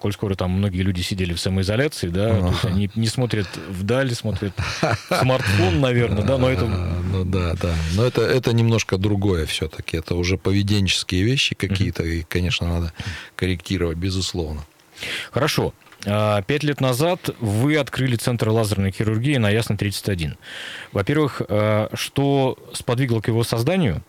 коль 0.01 0.15
скоро 0.15 0.35
там 0.37 0.53
многие 0.53 0.81
люди 0.81 1.03
сидели 1.03 1.35
в 1.35 1.39
самоизоляции, 1.39 2.09
да, 2.09 2.31
ага. 2.31 2.41
то 2.41 2.47
есть 2.49 2.65
они 2.65 2.91
не 2.95 3.09
смотрят 3.09 3.47
вдаль, 3.69 4.11
смотрят 4.15 4.55
смартфон, 5.21 5.83
наверное, 5.83 6.23
да, 6.23 6.39
но 6.39 6.49
это... 6.49 6.65
Ну 6.65 7.27
да, 7.27 7.53
да. 7.61 7.75
Но 7.95 8.07
это, 8.07 8.23
это 8.23 8.55
немножко 8.55 8.97
другое 8.97 9.45
все-таки. 9.45 9.99
Это 9.99 10.15
уже 10.15 10.39
поведенческие 10.39 11.25
вещи 11.25 11.55
какие-то, 11.55 12.03
и, 12.05 12.23
конечно, 12.23 12.67
надо 12.67 12.95
корректировать, 13.37 13.99
безусловно. 13.99 14.65
Хорошо. 15.31 15.75
А, 16.07 16.41
пять 16.41 16.63
лет 16.63 16.81
назад 16.81 17.29
вы 17.39 17.77
открыли 17.77 18.17
Центр 18.17 18.49
лазерной 18.49 18.93
хирургии 18.93 19.37
на 19.37 19.51
Ясно 19.51 19.77
31. 19.77 20.39
Во-первых, 20.93 21.43
а, 21.47 21.91
что 21.93 22.57
сподвигло 22.73 23.21
к 23.21 23.29
его 23.29 23.45
созданию? 23.45 24.03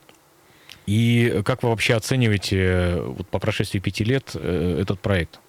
И 0.85 1.41
как 1.45 1.63
вы 1.63 1.69
вообще 1.69 1.95
оцениваете 1.95 2.95
вот, 3.01 3.27
по 3.27 3.39
прошествии 3.39 3.79
пяти 3.79 4.03
лет 4.03 4.31
э, 4.35 4.79
этот 4.81 4.99
проект? 4.99 5.39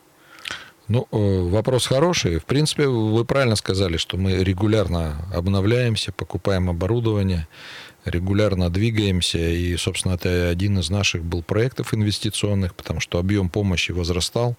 Ну, 0.86 1.08
э, 1.10 1.16
вопрос 1.48 1.86
хороший. 1.86 2.38
В 2.38 2.44
принципе, 2.44 2.86
вы 2.86 3.24
правильно 3.24 3.56
сказали, 3.56 3.96
что 3.96 4.16
мы 4.16 4.44
регулярно 4.44 5.26
обновляемся, 5.32 6.12
покупаем 6.12 6.68
оборудование, 6.68 7.48
регулярно 8.04 8.70
двигаемся. 8.70 9.38
И, 9.38 9.76
собственно, 9.76 10.14
это 10.14 10.50
один 10.50 10.78
из 10.78 10.90
наших 10.90 11.24
был 11.24 11.42
проектов 11.42 11.94
инвестиционных, 11.94 12.74
потому 12.74 13.00
что 13.00 13.18
объем 13.18 13.48
помощи 13.48 13.92
возрастал 13.92 14.56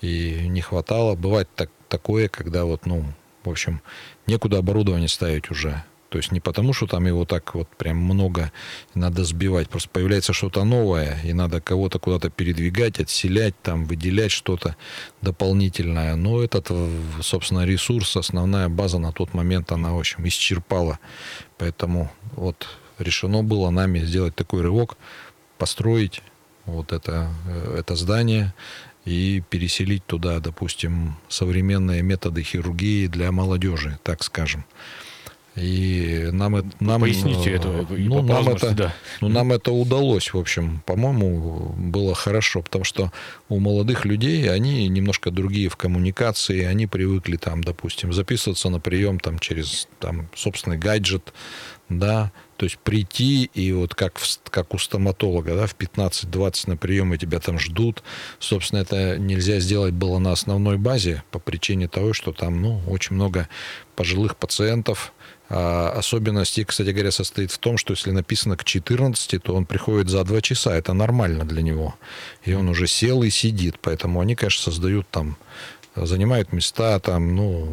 и 0.00 0.46
не 0.48 0.62
хватало. 0.62 1.14
Бывает 1.14 1.48
так, 1.54 1.70
такое, 1.88 2.28
когда 2.28 2.64
вот, 2.64 2.86
ну, 2.86 3.04
в 3.44 3.50
общем, 3.50 3.82
некуда 4.26 4.58
оборудование 4.58 5.08
ставить 5.08 5.50
уже. 5.50 5.84
То 6.10 6.18
есть 6.18 6.32
не 6.32 6.40
потому, 6.40 6.72
что 6.72 6.88
там 6.88 7.06
его 7.06 7.24
так 7.24 7.54
вот 7.54 7.68
прям 7.76 7.96
много 7.96 8.50
надо 8.94 9.24
сбивать, 9.24 9.68
просто 9.68 9.88
появляется 9.88 10.32
что-то 10.32 10.64
новое, 10.64 11.20
и 11.24 11.32
надо 11.32 11.60
кого-то 11.60 12.00
куда-то 12.00 12.30
передвигать, 12.30 12.98
отселять, 12.98 13.54
там, 13.62 13.84
выделять 13.84 14.32
что-то 14.32 14.76
дополнительное. 15.22 16.16
Но 16.16 16.42
этот, 16.42 16.68
собственно, 17.22 17.64
ресурс, 17.64 18.16
основная 18.16 18.68
база 18.68 18.98
на 18.98 19.12
тот 19.12 19.34
момент, 19.34 19.70
она, 19.70 19.92
в 19.92 19.98
общем, 20.00 20.26
исчерпала. 20.26 20.98
Поэтому 21.58 22.10
вот 22.34 22.66
решено 22.98 23.44
было 23.44 23.70
нами 23.70 24.00
сделать 24.00 24.34
такой 24.34 24.62
рывок, 24.62 24.96
построить 25.58 26.22
вот 26.66 26.92
это, 26.92 27.30
э, 27.46 27.76
это 27.78 27.94
здание, 27.94 28.52
и 29.04 29.42
переселить 29.48 30.04
туда, 30.06 30.40
допустим, 30.40 31.16
современные 31.28 32.02
методы 32.02 32.42
хирургии 32.42 33.06
для 33.06 33.32
молодежи, 33.32 33.98
так 34.02 34.22
скажем. 34.22 34.64
И 35.60 36.28
нам 36.32 36.56
это... 36.56 36.68
Нам, 36.80 37.00
Поясните 37.02 37.50
это. 37.50 37.86
Ну, 37.90 38.22
нам 38.22 38.48
это, 38.48 38.70
да. 38.70 38.94
ну, 39.20 39.28
нам 39.28 39.52
это 39.52 39.72
удалось, 39.72 40.32
в 40.32 40.38
общем, 40.38 40.82
по-моему, 40.86 41.74
было 41.76 42.14
хорошо, 42.14 42.62
потому 42.62 42.84
что 42.84 43.12
у 43.48 43.60
молодых 43.60 44.04
людей, 44.04 44.50
они 44.50 44.88
немножко 44.88 45.30
другие 45.30 45.68
в 45.68 45.76
коммуникации, 45.76 46.64
они 46.64 46.86
привыкли 46.86 47.36
там, 47.36 47.62
допустим, 47.62 48.12
записываться 48.12 48.70
на 48.70 48.80
прием 48.80 49.20
там 49.20 49.38
через 49.38 49.88
там 49.98 50.28
собственный 50.34 50.78
гаджет, 50.78 51.32
да, 51.90 52.30
То 52.56 52.64
есть 52.64 52.78
прийти 52.78 53.50
и 53.52 53.72
вот 53.72 53.94
как, 53.94 54.18
в, 54.18 54.38
как 54.50 54.72
у 54.74 54.78
стоматолога, 54.78 55.54
да, 55.56 55.66
в 55.66 55.74
15-20 55.74 56.70
на 56.70 56.76
прием 56.76 57.12
и 57.12 57.18
тебя 57.18 57.40
там 57.40 57.58
ждут. 57.58 58.02
Собственно, 58.38 58.80
это 58.80 59.18
нельзя 59.18 59.58
сделать 59.58 59.92
было 59.92 60.18
на 60.18 60.30
основной 60.32 60.78
базе 60.78 61.24
по 61.32 61.38
причине 61.38 61.88
того, 61.88 62.12
что 62.12 62.32
там, 62.32 62.62
ну, 62.62 62.80
очень 62.86 63.16
много 63.16 63.48
пожилых 63.96 64.36
пациентов, 64.36 65.12
а 65.52 65.90
особенность, 65.96 66.64
кстати 66.64 66.90
говоря, 66.90 67.10
состоит 67.10 67.50
в 67.50 67.58
том, 67.58 67.76
что 67.76 67.92
если 67.92 68.12
написано 68.12 68.56
к 68.56 68.62
14, 68.62 69.42
то 69.42 69.54
он 69.54 69.66
приходит 69.66 70.08
за 70.08 70.22
2 70.22 70.40
часа. 70.42 70.72
Это 70.76 70.92
нормально 70.92 71.44
для 71.44 71.60
него. 71.60 71.96
И 72.44 72.52
он 72.52 72.68
уже 72.68 72.86
сел 72.86 73.24
и 73.24 73.30
сидит. 73.30 73.76
Поэтому 73.82 74.20
они, 74.20 74.36
конечно, 74.36 74.62
создают 74.62 75.08
там 75.10 75.36
занимают 75.96 76.52
места, 76.52 76.98
там, 77.00 77.34
ну, 77.34 77.68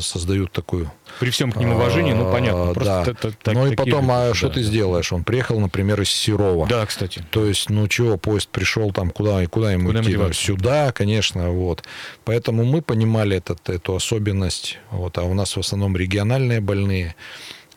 создают 0.00 0.52
такую... 0.52 0.90
При 1.18 1.30
всем 1.30 1.52
к 1.52 1.56
ним 1.56 1.72
уважении, 1.72 2.12
ну, 2.12 2.30
понятно. 2.30 2.74
да. 2.74 3.04
Т- 3.04 3.14
т- 3.14 3.52
ну, 3.52 3.66
и 3.66 3.74
потом, 3.74 4.10
а 4.10 4.34
что 4.34 4.48
да, 4.48 4.54
ты 4.54 4.60
да. 4.60 4.66
сделаешь? 4.66 5.12
Он 5.12 5.24
приехал, 5.24 5.58
например, 5.58 6.00
из 6.02 6.10
Серова. 6.10 6.66
Да, 6.66 6.84
кстати. 6.86 7.24
То 7.30 7.44
есть, 7.44 7.70
ну, 7.70 7.88
чего, 7.88 8.16
поезд 8.18 8.48
пришел 8.50 8.92
там, 8.92 9.10
куда, 9.10 9.44
куда 9.46 9.72
ему 9.72 9.88
куда 9.88 10.02
идти? 10.02 10.32
Сюда, 10.32 10.92
конечно, 10.92 11.50
вот. 11.50 11.82
Поэтому 12.24 12.64
мы 12.64 12.82
понимали 12.82 13.38
этот, 13.38 13.68
эту 13.68 13.94
особенность, 13.94 14.78
вот, 14.90 15.18
а 15.18 15.22
у 15.22 15.34
нас 15.34 15.56
в 15.56 15.60
основном 15.60 15.96
региональные 15.96 16.60
больные, 16.60 17.16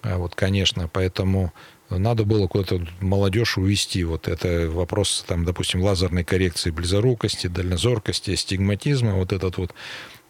а 0.02 0.17
вот, 0.17 0.36
конечно, 0.36 0.89
поэтому 0.91 1.54
надо 1.97 2.23
было 2.23 2.47
куда-то 2.47 2.86
молодежь 2.99 3.58
увести. 3.58 4.03
Вот 4.03 4.27
это 4.27 4.69
вопрос, 4.69 5.23
там, 5.27 5.45
допустим, 5.45 5.82
лазерной 5.82 6.23
коррекции 6.23 6.71
близорукости, 6.71 7.47
дальнозоркости, 7.47 8.32
астигматизма, 8.32 9.15
вот 9.15 9.34
этот 9.34 9.58
вот 9.58 9.73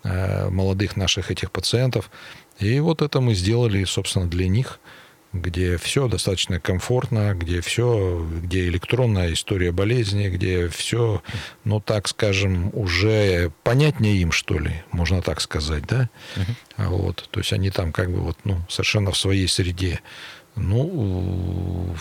э, 0.03 0.49
молодых 0.49 0.95
наших 0.97 1.31
этих 1.31 1.51
пациентов. 1.51 2.09
И 2.59 2.79
вот 2.79 3.01
это 3.01 3.19
мы 3.21 3.33
сделали, 3.33 3.83
собственно, 3.83 4.27
для 4.27 4.47
них, 4.47 4.79
где 5.33 5.77
все 5.77 6.07
достаточно 6.07 6.59
комфортно, 6.59 7.33
где 7.33 7.59
все, 7.61 8.25
где 8.43 8.67
электронная 8.67 9.33
история 9.33 9.71
болезни, 9.71 10.29
где 10.29 10.69
все, 10.69 11.23
ну, 11.63 11.79
так 11.79 12.07
скажем, 12.07 12.69
уже 12.73 13.51
понятнее 13.63 14.17
им, 14.17 14.31
что 14.31 14.59
ли, 14.59 14.83
можно 14.91 15.23
так 15.23 15.41
сказать, 15.41 15.85
да? 15.87 16.09
Uh-huh. 16.35 16.87
Вот, 16.89 17.27
то 17.31 17.39
есть 17.39 17.51
они 17.51 17.71
там 17.71 17.91
как 17.91 18.11
бы 18.11 18.19
вот, 18.19 18.37
ну, 18.43 18.59
совершенно 18.69 19.11
в 19.11 19.17
своей 19.17 19.47
среде. 19.47 20.01
Ну, 20.55 21.95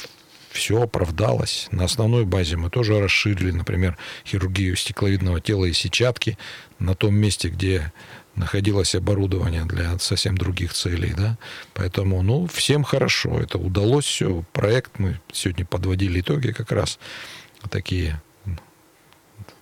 все 0.50 0.82
оправдалось. 0.82 1.68
На 1.70 1.84
основной 1.84 2.24
базе 2.24 2.56
мы 2.56 2.70
тоже 2.70 3.00
расширили, 3.00 3.50
например, 3.50 3.96
хирургию 4.26 4.76
стекловидного 4.76 5.40
тела 5.40 5.64
и 5.64 5.72
сетчатки 5.72 6.38
на 6.78 6.94
том 6.94 7.14
месте, 7.14 7.48
где 7.48 7.92
находилось 8.34 8.94
оборудование 8.94 9.64
для 9.64 9.98
совсем 9.98 10.36
других 10.36 10.72
целей, 10.72 11.14
да. 11.16 11.38
Поэтому, 11.74 12.22
ну, 12.22 12.46
всем 12.46 12.82
хорошо. 12.84 13.38
Это 13.38 13.58
удалось 13.58 14.04
все. 14.04 14.44
Проект 14.52 14.98
мы 14.98 15.20
сегодня 15.32 15.64
подводили 15.64 16.20
итоги 16.20 16.52
как 16.52 16.72
раз 16.72 16.98
такие 17.70 18.20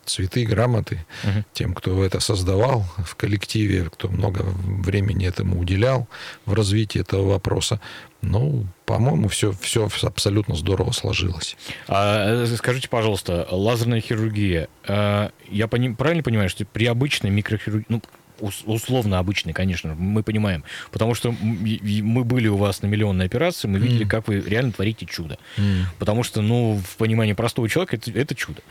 цветы, 0.04 0.44
грамоты 0.44 1.04
угу. 1.24 1.44
тем, 1.52 1.74
кто 1.74 2.04
это 2.04 2.20
создавал 2.20 2.84
в 3.04 3.14
коллективе, 3.14 3.84
кто 3.84 4.08
много 4.08 4.42
времени 4.42 5.26
этому 5.26 5.58
уделял 5.60 6.08
в 6.46 6.52
развитии 6.52 7.00
этого 7.00 7.28
вопроса. 7.28 7.80
Ну, 8.22 8.66
по-моему, 8.84 9.28
все, 9.28 9.52
все 9.52 9.88
абсолютно 10.02 10.54
здорово 10.54 10.90
сложилось. 10.92 11.56
А, 11.88 12.44
э, 12.44 12.46
скажите, 12.56 12.88
пожалуйста, 12.88 13.46
лазерная 13.50 14.00
хирургия, 14.00 14.68
э, 14.86 15.30
я 15.48 15.68
пони, 15.68 15.94
правильно 15.94 16.22
понимаю, 16.22 16.50
что 16.50 16.64
при 16.66 16.86
обычной 16.86 17.30
микрохирургии, 17.30 17.86
ну, 17.88 18.02
условно 18.40 19.18
обычный, 19.18 19.52
конечно, 19.52 19.94
мы 19.94 20.22
понимаем. 20.22 20.64
Потому 20.90 21.14
что 21.14 21.34
мы 21.40 22.24
были 22.24 22.48
у 22.48 22.56
вас 22.56 22.82
на 22.82 22.86
миллионной 22.86 23.26
операции, 23.26 23.68
мы 23.68 23.78
видели, 23.78 24.06
mm. 24.06 24.08
как 24.08 24.28
вы 24.28 24.40
реально 24.40 24.72
творите 24.72 25.06
чудо. 25.06 25.38
Mm. 25.56 25.84
Потому 25.98 26.22
что, 26.22 26.42
ну, 26.42 26.80
в 26.82 26.96
понимании 26.96 27.32
простого 27.32 27.68
человека 27.68 27.96
это, 27.96 28.10
это 28.10 28.34
чудо. 28.34 28.62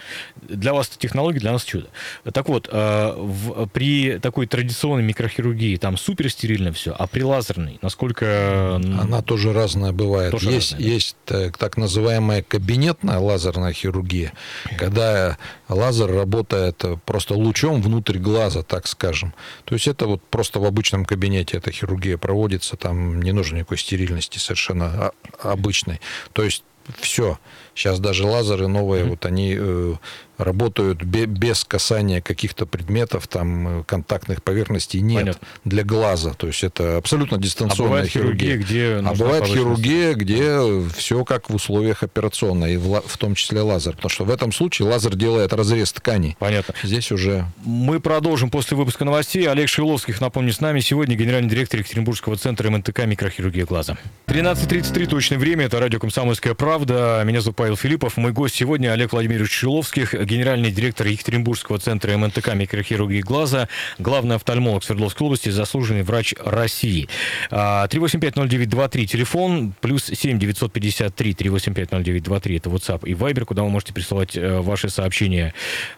Для 0.41 0.73
вас 0.73 0.89
это 0.89 0.99
технология, 0.99 1.39
для 1.39 1.51
нас 1.51 1.63
чудо. 1.63 1.87
Так 2.31 2.49
вот, 2.49 2.69
э, 2.71 3.13
в, 3.17 3.67
при 3.67 4.19
такой 4.19 4.47
традиционной 4.47 5.03
микрохирургии 5.03 5.77
там 5.77 5.97
супер 5.97 6.29
стерильно 6.29 6.71
все, 6.71 6.95
а 6.97 7.07
при 7.07 7.21
лазерной, 7.21 7.79
насколько... 7.81 8.75
Она 8.75 9.21
тоже 9.21 9.53
разная 9.53 9.91
бывает. 9.91 10.31
Тоже 10.31 10.51
есть 10.51 10.71
разная, 10.71 10.87
да? 10.87 10.93
есть 10.93 11.15
так, 11.25 11.57
так 11.57 11.77
называемая 11.77 12.43
кабинетная 12.43 13.19
лазерная 13.19 13.73
хирургия, 13.73 14.33
когда 14.77 15.37
лазер 15.67 16.11
работает 16.11 16.83
просто 17.05 17.35
лучом 17.35 17.81
внутрь 17.81 18.17
глаза, 18.17 18.63
так 18.63 18.87
скажем. 18.87 19.33
То 19.65 19.75
есть 19.75 19.87
это 19.87 20.07
вот 20.07 20.21
просто 20.23 20.59
в 20.59 20.65
обычном 20.65 21.05
кабинете 21.05 21.57
эта 21.57 21.71
хирургия 21.71 22.17
проводится, 22.17 22.77
там 22.77 23.21
не 23.21 23.31
нужно 23.31 23.57
никакой 23.57 23.77
стерильности 23.77 24.37
совершенно 24.37 25.11
обычной. 25.41 26.01
То 26.33 26.43
есть 26.43 26.63
все. 26.97 27.37
Сейчас 27.75 27.99
даже 27.99 28.25
лазеры 28.25 28.67
новые, 28.67 29.03
mm-hmm. 29.03 29.09
вот 29.09 29.25
они 29.25 29.55
э, 29.57 29.95
работают 30.39 31.03
без 31.03 31.65
касания 31.65 32.21
каких-то 32.21 32.65
предметов, 32.65 33.27
там, 33.27 33.81
э, 33.81 33.83
контактных 33.83 34.41
поверхностей 34.41 35.01
нет 35.01 35.19
Понятно. 35.19 35.47
для 35.65 35.83
глаза. 35.83 36.33
То 36.33 36.47
есть 36.47 36.63
это 36.63 36.97
абсолютно 36.97 37.37
дистанционная 37.37 37.83
а 37.83 37.87
бывает 37.87 38.09
хирургия. 38.09 38.53
хирургия 38.53 38.57
где 38.57 39.07
а 39.07 39.13
бывает 39.13 39.45
хирургия, 39.45 40.13
где 40.13 40.81
все 40.95 41.25
как 41.25 41.49
в 41.49 41.55
условиях 41.55 42.03
операционной, 42.03 42.75
и 42.75 42.77
в, 42.77 43.01
в 43.05 43.17
том 43.17 43.35
числе 43.35 43.61
лазер. 43.61 43.95
Потому 43.95 44.09
что 44.09 44.23
в 44.23 44.31
этом 44.31 44.53
случае 44.53 44.87
лазер 44.87 45.15
делает 45.15 45.51
разрез 45.51 45.91
тканей. 45.91 46.37
Понятно. 46.39 46.73
Здесь 46.81 47.11
уже... 47.11 47.45
Мы 47.65 47.99
продолжим 47.99 48.49
после 48.49 48.77
выпуска 48.77 49.03
новостей. 49.03 49.47
Олег 49.47 49.67
Шиловских, 49.67 50.21
напомню, 50.21 50.53
с 50.53 50.61
нами 50.61 50.79
сегодня 50.79 51.15
генеральный 51.15 51.49
директор 51.49 51.81
Екатеринбургского 51.81 52.37
центра 52.37 52.69
МНТК 52.69 53.05
микрохирургия 53.05 53.65
глаза. 53.65 53.97
13.33 54.27 55.07
точное 55.07 55.37
время. 55.37 55.65
Это 55.65 55.79
радио 55.79 55.99
«Комсомольская 55.99 56.53
правда». 56.53 57.21
Меня 57.25 57.41
зовут 57.41 57.57
Павел 57.57 57.75
Филиппов. 57.75 58.15
Мой 58.15 58.31
гость 58.31 58.55
сегодня 58.55 58.93
Олег 58.93 59.11
Владимирович 59.11 59.51
Шиловских, 59.51 60.13
генеральный 60.29 60.71
директор 60.71 61.07
Екатеринбургского 61.07 61.79
центра 61.79 62.15
МНТК 62.15 62.53
микрохирургии 62.53 63.21
глаза, 63.21 63.67
главный 63.97 64.35
офтальмолог 64.35 64.83
Свердловской 64.83 65.25
области, 65.25 65.49
заслуженный 65.49 66.03
врач 66.03 66.35
России. 66.43 67.09
3850923 67.49 69.03
а, 69.03 69.07
телефон, 69.07 69.73
плюс 69.81 70.05
7 70.05 70.37
953 70.37 71.33
3850923 71.33 72.57
это 72.57 72.69
WhatsApp 72.69 73.07
и 73.07 73.13
Viber, 73.13 73.45
куда 73.45 73.63
вы 73.63 73.69
можете 73.69 73.93
присылать 73.93 74.37
э, 74.37 74.59
ваши 74.59 74.89
сообщения. 74.89 75.53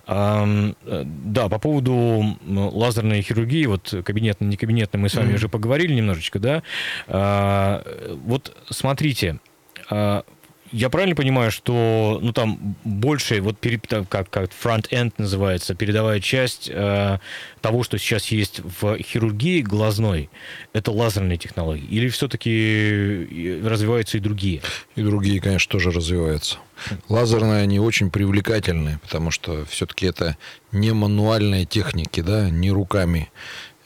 Э, 0.08 0.72
да, 0.86 1.50
по 1.50 1.60
поводу 1.60 2.38
лазерной 2.48 3.22
хирургии, 3.22 3.65
вот 3.65 3.94
кабинетно, 4.06 4.46
не 4.46 4.56
кабинетно, 4.58 5.00
мы 5.00 5.10
с 5.10 5.15
вами 5.15 5.32
mm-hmm. 5.32 5.36
уже 5.36 5.50
поговорили 5.50 5.94
немножечко, 5.94 6.39
да. 6.39 6.63
А, 7.08 7.84
вот 8.24 8.56
смотрите, 8.70 9.39
а, 9.89 10.24
я 10.72 10.90
правильно 10.90 11.16
понимаю, 11.16 11.52
что 11.52 12.20
ну 12.22 12.34
там 12.34 12.76
больше 12.84 13.42
вот 13.42 13.60
перед, 13.60 13.86
как 13.88 14.30
как 14.30 14.50
front-end 14.52 15.14
называется 15.18 15.76
передовая 15.76 16.20
часть 16.20 16.70
э, 16.72 17.20
того, 17.62 17.84
что 17.84 17.98
сейчас 17.98 18.28
есть 18.28 18.60
в 18.60 18.98
хирургии 18.98 19.62
глазной, 19.62 20.30
это 20.74 20.92
лазерные 20.92 21.38
технологии, 21.38 21.86
или 21.86 22.10
все-таки 22.10 23.62
развиваются 23.64 24.18
и 24.18 24.22
другие? 24.22 24.62
И 24.96 25.02
другие, 25.02 25.42
конечно, 25.42 25.72
тоже 25.72 25.92
развиваются. 25.92 26.58
Лазерные 27.10 27.62
они 27.62 27.80
очень 27.80 28.10
привлекательные, 28.10 29.00
потому 29.00 29.32
что 29.32 29.66
все-таки 29.66 30.08
это 30.08 30.38
не 30.72 30.92
мануальные 30.94 31.66
техники, 31.66 32.22
да, 32.22 32.50
не 32.50 32.72
руками 32.72 33.30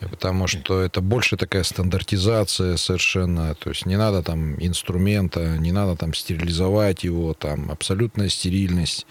потому 0.10 0.48
что 0.48 0.82
это 0.82 1.02
больше 1.02 1.38
такая 1.38 1.64
стандартизация 1.64 2.78
совершенно, 2.78 3.56
то 3.56 3.70
есть 3.70 3.86
не 3.86 3.98
надо 3.98 4.24
там 4.24 4.56
инструмента, 4.56 5.58
не 5.58 5.72
надо 5.72 5.96
там 5.96 6.14
стерилизовать 6.14 7.04
его, 7.04 7.34
там 7.34 7.72
абсолютная 7.72 8.30
стерильность, 8.30 9.06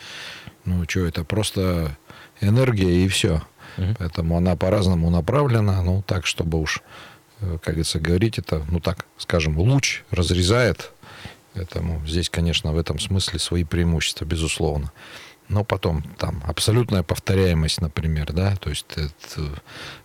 ну 0.65 0.85
что, 0.89 1.01
это 1.01 1.25
просто 1.25 1.97
энергия 2.41 3.05
и 3.05 3.09
все. 3.09 3.43
Угу. 3.77 3.97
Поэтому 3.99 4.37
она 4.37 4.57
по-разному 4.57 5.11
направлена, 5.11 5.83
ну 5.83 6.03
так, 6.07 6.27
чтобы 6.27 6.61
уж, 6.61 6.81
э, 7.41 7.59
как 7.63 7.75
говорится, 7.75 7.99
говорить, 7.99 8.39
это, 8.39 8.65
ну 8.71 8.81
так, 8.81 9.07
скажем, 9.19 9.59
луч 9.59 10.03
разрезает, 10.11 10.93
поэтому 11.55 12.05
здесь, 12.07 12.31
конечно, 12.31 12.73
в 12.73 12.79
этом 12.79 12.99
смысле 12.99 13.39
свои 13.39 13.65
преимущества, 13.65 14.25
безусловно 14.25 14.93
но 15.49 15.65
потом 15.65 16.03
там 16.19 16.43
абсолютная 16.47 17.03
повторяемость, 17.03 17.81
например, 17.81 18.33
да, 18.33 18.57
то 18.57 18.71
есть 18.71 18.87
это, 18.93 19.63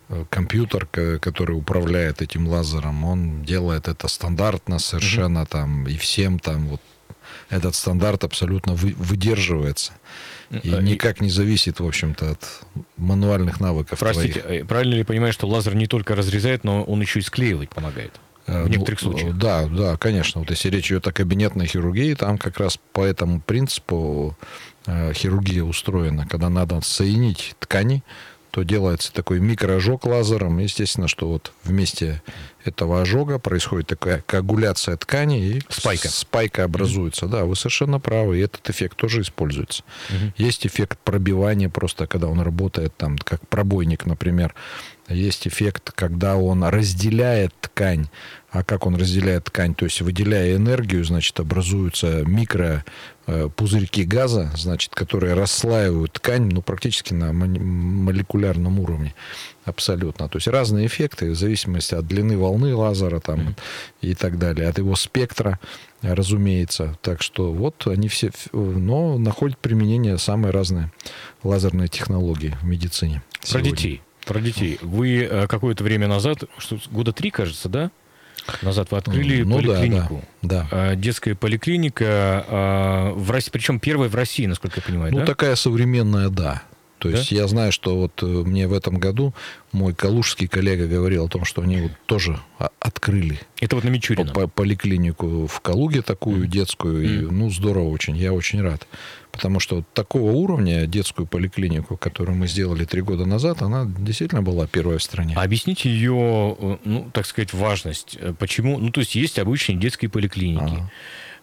э, 0.08 0.24
компьютер, 0.28 0.86
который 0.86 1.52
управляет 1.52 2.22
этим 2.22 2.46
лазером, 2.46 3.04
он 3.04 3.42
делает 3.42 3.88
это 3.88 4.08
стандартно 4.08 4.78
совершенно 4.78 5.40
mm-hmm. 5.40 5.50
там 5.50 5.86
и 5.86 5.96
всем 5.96 6.38
там 6.38 6.68
вот 6.68 6.80
этот 7.48 7.74
стандарт 7.74 8.24
абсолютно 8.24 8.74
вы, 8.74 8.94
выдерживается 8.96 9.92
и 10.50 10.72
а, 10.72 10.80
никак 10.80 11.20
не 11.20 11.30
зависит, 11.30 11.80
в 11.80 11.86
общем-то, 11.86 12.32
от 12.32 12.44
мануальных 12.96 13.60
навыков. 13.60 13.98
Простите, 13.98 14.40
твоих. 14.40 14.62
Э, 14.62 14.64
правильно 14.66 14.94
ли 14.94 15.04
понимаю, 15.04 15.32
что 15.32 15.46
лазер 15.46 15.74
не 15.74 15.86
только 15.86 16.16
разрезает, 16.16 16.64
но 16.64 16.82
он 16.82 17.00
еще 17.00 17.20
и 17.20 17.22
склеивать 17.22 17.70
помогает? 17.70 18.20
Э, 18.46 18.64
в 18.64 18.68
некоторых 18.68 19.00
ну, 19.02 19.12
случаях. 19.12 19.36
Да, 19.36 19.66
да, 19.66 19.96
конечно. 19.96 20.40
Вот 20.40 20.50
если 20.50 20.68
речь 20.70 20.90
идет 20.90 21.06
о 21.06 21.12
кабинетной 21.12 21.66
хирургии, 21.66 22.14
там 22.14 22.36
как 22.36 22.58
раз 22.58 22.78
по 22.92 23.04
этому 23.04 23.40
принципу 23.40 24.36
Э, 24.38 24.69
хирургия 24.86 25.62
устроена, 25.62 26.26
когда 26.26 26.48
надо 26.48 26.80
соединить 26.82 27.54
ткани 27.58 28.02
то 28.50 28.62
делается 28.62 29.12
такой 29.12 29.40
микроожог 29.40 30.06
лазером. 30.06 30.58
Естественно, 30.58 31.08
что 31.08 31.28
вот 31.28 31.52
вместе 31.64 32.22
этого 32.64 33.00
ожога 33.00 33.38
происходит 33.38 33.88
такая 33.88 34.22
коагуляция 34.26 34.96
ткани 34.96 35.46
и 35.46 35.62
Спайка. 35.68 36.08
спайка 36.08 36.64
образуется. 36.64 37.26
Да, 37.26 37.44
вы 37.44 37.56
совершенно 37.56 38.00
правы, 38.00 38.38
и 38.38 38.42
этот 38.42 38.68
эффект 38.68 38.96
тоже 38.96 39.22
используется. 39.22 39.82
Есть 40.36 40.66
эффект 40.66 40.98
пробивания 41.04 41.68
просто, 41.68 42.06
когда 42.06 42.28
он 42.28 42.40
работает 42.40 42.96
там, 42.96 43.16
как 43.18 43.46
пробойник, 43.48 44.06
например. 44.06 44.54
Есть 45.08 45.48
эффект, 45.48 45.90
когда 45.94 46.36
он 46.36 46.62
разделяет 46.62 47.52
ткань. 47.60 48.08
А 48.52 48.62
как 48.62 48.86
он 48.86 48.94
разделяет 48.94 49.44
ткань? 49.44 49.74
То 49.74 49.84
есть, 49.84 50.00
выделяя 50.02 50.54
энергию, 50.54 51.04
значит, 51.04 51.38
образуются 51.40 52.24
микро 52.24 52.84
э, 53.26 53.48
пузырьки 53.54 54.04
газа, 54.04 54.52
значит, 54.56 54.94
которые 54.94 55.34
расслаивают 55.34 56.12
ткань, 56.12 56.50
ну, 56.52 56.62
практически 56.62 57.12
на 57.12 57.32
молекулярном 57.32 58.78
уровне. 58.78 59.14
Абсолютно. 59.70 60.28
То 60.28 60.36
есть 60.36 60.48
разные 60.48 60.86
эффекты 60.86 61.30
в 61.30 61.34
зависимости 61.36 61.94
от 61.94 62.06
длины 62.06 62.36
волны 62.36 62.74
лазера 62.74 63.20
там, 63.20 63.54
и 64.00 64.14
так 64.14 64.38
далее, 64.38 64.68
от 64.68 64.78
его 64.78 64.94
спектра, 64.96 65.58
разумеется. 66.02 66.96
Так 67.02 67.22
что 67.22 67.52
вот 67.52 67.86
они 67.86 68.08
все, 68.08 68.30
но 68.52 69.16
находят 69.18 69.58
применение 69.58 70.18
самые 70.18 70.52
разные 70.52 70.90
лазерные 71.42 71.88
технологии 71.88 72.56
в 72.60 72.64
медицине. 72.64 73.22
Про 73.40 73.46
сегодня. 73.46 73.70
детей. 73.70 74.02
Про 74.26 74.40
детей. 74.40 74.78
Вы 74.82 75.22
э, 75.22 75.46
какое-то 75.46 75.82
время 75.82 76.06
назад, 76.08 76.44
что 76.58 76.78
года 76.90 77.12
три, 77.12 77.30
кажется, 77.30 77.68
да? 77.68 77.90
Назад 78.62 78.90
вы 78.90 78.98
открыли 78.98 79.42
Ну 79.42 79.60
да, 79.62 79.74
поликлинику. 79.74 80.24
да, 80.42 80.66
А, 80.70 80.94
Детская 80.96 81.34
поликлиника 81.34 82.44
а, 82.48 83.12
в 83.14 83.30
России, 83.30 83.50
причем 83.50 83.78
первая 83.80 84.08
в 84.08 84.14
России, 84.14 84.46
насколько 84.46 84.80
я 84.80 84.82
понимаю, 84.82 85.12
Ну, 85.12 85.20
да? 85.20 85.26
такая 85.26 85.54
современная, 85.56 86.28
да. 86.30 86.62
То 87.00 87.10
Да? 87.10 87.16
есть 87.18 87.32
я 87.32 87.48
знаю, 87.48 87.72
что 87.72 87.96
вот 87.96 88.22
э, 88.22 88.26
мне 88.26 88.68
в 88.68 88.72
этом 88.72 88.98
году 88.98 89.34
мой 89.72 89.94
калужский 89.94 90.46
коллега 90.46 90.86
говорил 90.86 91.24
о 91.24 91.28
том, 91.28 91.44
что 91.44 91.62
они 91.62 91.80
вот 91.80 91.92
тоже 92.06 92.38
а- 92.58 92.68
открыли 92.78 93.40
Это 93.60 93.74
вот 93.76 93.84
на 93.84 93.88
Мичурина. 93.88 94.32
по- 94.32 94.46
поликлинику 94.48 95.46
в 95.46 95.60
Калуге 95.60 96.02
такую 96.02 96.46
детскую. 96.46 97.02
И, 97.02 97.30
ну, 97.30 97.50
здорово 97.50 97.88
очень, 97.88 98.16
я 98.16 98.32
очень 98.32 98.60
рад. 98.62 98.86
Потому 99.32 99.60
что 99.60 99.76
вот 99.76 99.84
такого 99.94 100.32
уровня 100.32 100.86
детскую 100.86 101.26
поликлинику, 101.26 101.96
которую 101.96 102.36
мы 102.36 102.48
сделали 102.48 102.84
три 102.84 103.00
года 103.00 103.24
назад, 103.26 103.62
она 103.62 103.86
действительно 103.98 104.42
была 104.42 104.66
первая 104.66 104.98
в 104.98 105.02
стране. 105.02 105.34
А 105.36 105.42
объясните 105.42 105.88
ее, 105.90 106.56
э, 106.58 106.76
ну, 106.84 107.10
так 107.14 107.26
сказать, 107.26 107.54
важность. 107.54 108.18
Э, 108.20 108.34
Почему? 108.38 108.78
Ну, 108.78 108.90
то 108.90 109.00
есть 109.00 109.14
есть 109.14 109.38
обычные 109.38 109.78
детские 109.78 110.10
поликлиники. 110.10 110.62
Ага. 110.64 110.90
Э, 110.90 110.90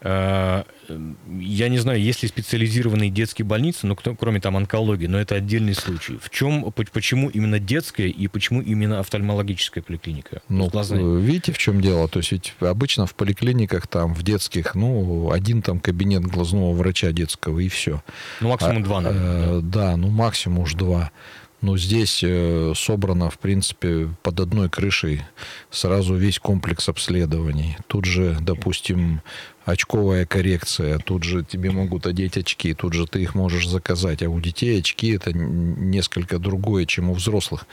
Я 0.01 1.69
не 1.69 1.77
знаю, 1.79 1.99
есть 2.01 2.21
ли 2.23 2.29
специализированные 2.29 3.09
детские 3.09 3.45
больницы, 3.45 3.87
но 3.87 3.95
кто, 3.95 4.15
кроме 4.15 4.39
там 4.39 4.55
онкологии, 4.55 5.07
но 5.07 5.19
это 5.19 5.35
отдельный 5.35 5.73
случай. 5.73 6.17
В 6.21 6.29
чем, 6.29 6.71
по- 6.71 6.83
почему 6.91 7.29
именно 7.29 7.59
детская 7.59 8.07
и 8.07 8.27
почему 8.27 8.61
именно 8.61 8.99
офтальмологическая 8.99 9.83
поликлиника? 9.83 10.41
Ну, 10.49 10.67
Глазные. 10.67 11.03
э, 11.03 11.19
видите, 11.19 11.51
в 11.51 11.57
чем 11.57 11.81
дело? 11.81 12.07
То 12.07 12.19
есть 12.19 12.31
ведь 12.31 12.53
обычно 12.59 13.05
в 13.05 13.15
поликлиниках, 13.15 13.87
там, 13.87 14.13
в 14.13 14.23
детских, 14.23 14.75
ну, 14.75 15.31
один 15.31 15.61
там 15.61 15.79
кабинет 15.79 16.23
глазного 16.23 16.73
врача 16.73 17.11
детского, 17.11 17.59
и 17.59 17.67
все. 17.67 18.01
Ну, 18.41 18.49
максимум 18.49 18.83
два, 18.83 19.01
наверное. 19.01 19.59
Э, 19.59 19.61
Да, 19.61 19.97
ну 19.97 20.09
максимум 20.09 20.59
уж 20.59 20.73
два. 20.75 21.11
Но 21.59 21.75
здесь 21.75 22.21
э, 22.23 22.73
собрано, 22.75 23.31
в 23.31 23.39
принципе, 23.39 24.09
под 24.21 24.39
одной 24.39 24.69
крышей 24.69 25.23
сразу 25.71 26.13
весь 26.13 26.37
комплекс 26.37 26.87
обследований. 26.87 27.77
Тут 27.87 28.05
же, 28.05 28.37
допустим, 28.39 29.21
очковая 29.65 30.27
коррекция, 30.27 30.99
тут 30.99 31.23
же 31.23 31.43
тебе 31.43 31.71
могут 31.71 32.05
одеть 32.05 32.37
очки, 32.37 32.75
тут 32.75 32.93
же 32.93 33.07
ты 33.07 33.23
их 33.23 33.33
можешь 33.33 33.67
заказать. 33.67 34.21
А 34.21 34.29
у 34.29 34.39
детей 34.39 34.79
очки 34.79 35.09
это 35.09 35.33
несколько 35.33 36.37
другое, 36.37 36.85
чем 36.85 37.09
у 37.09 37.15
взрослых. 37.15 37.65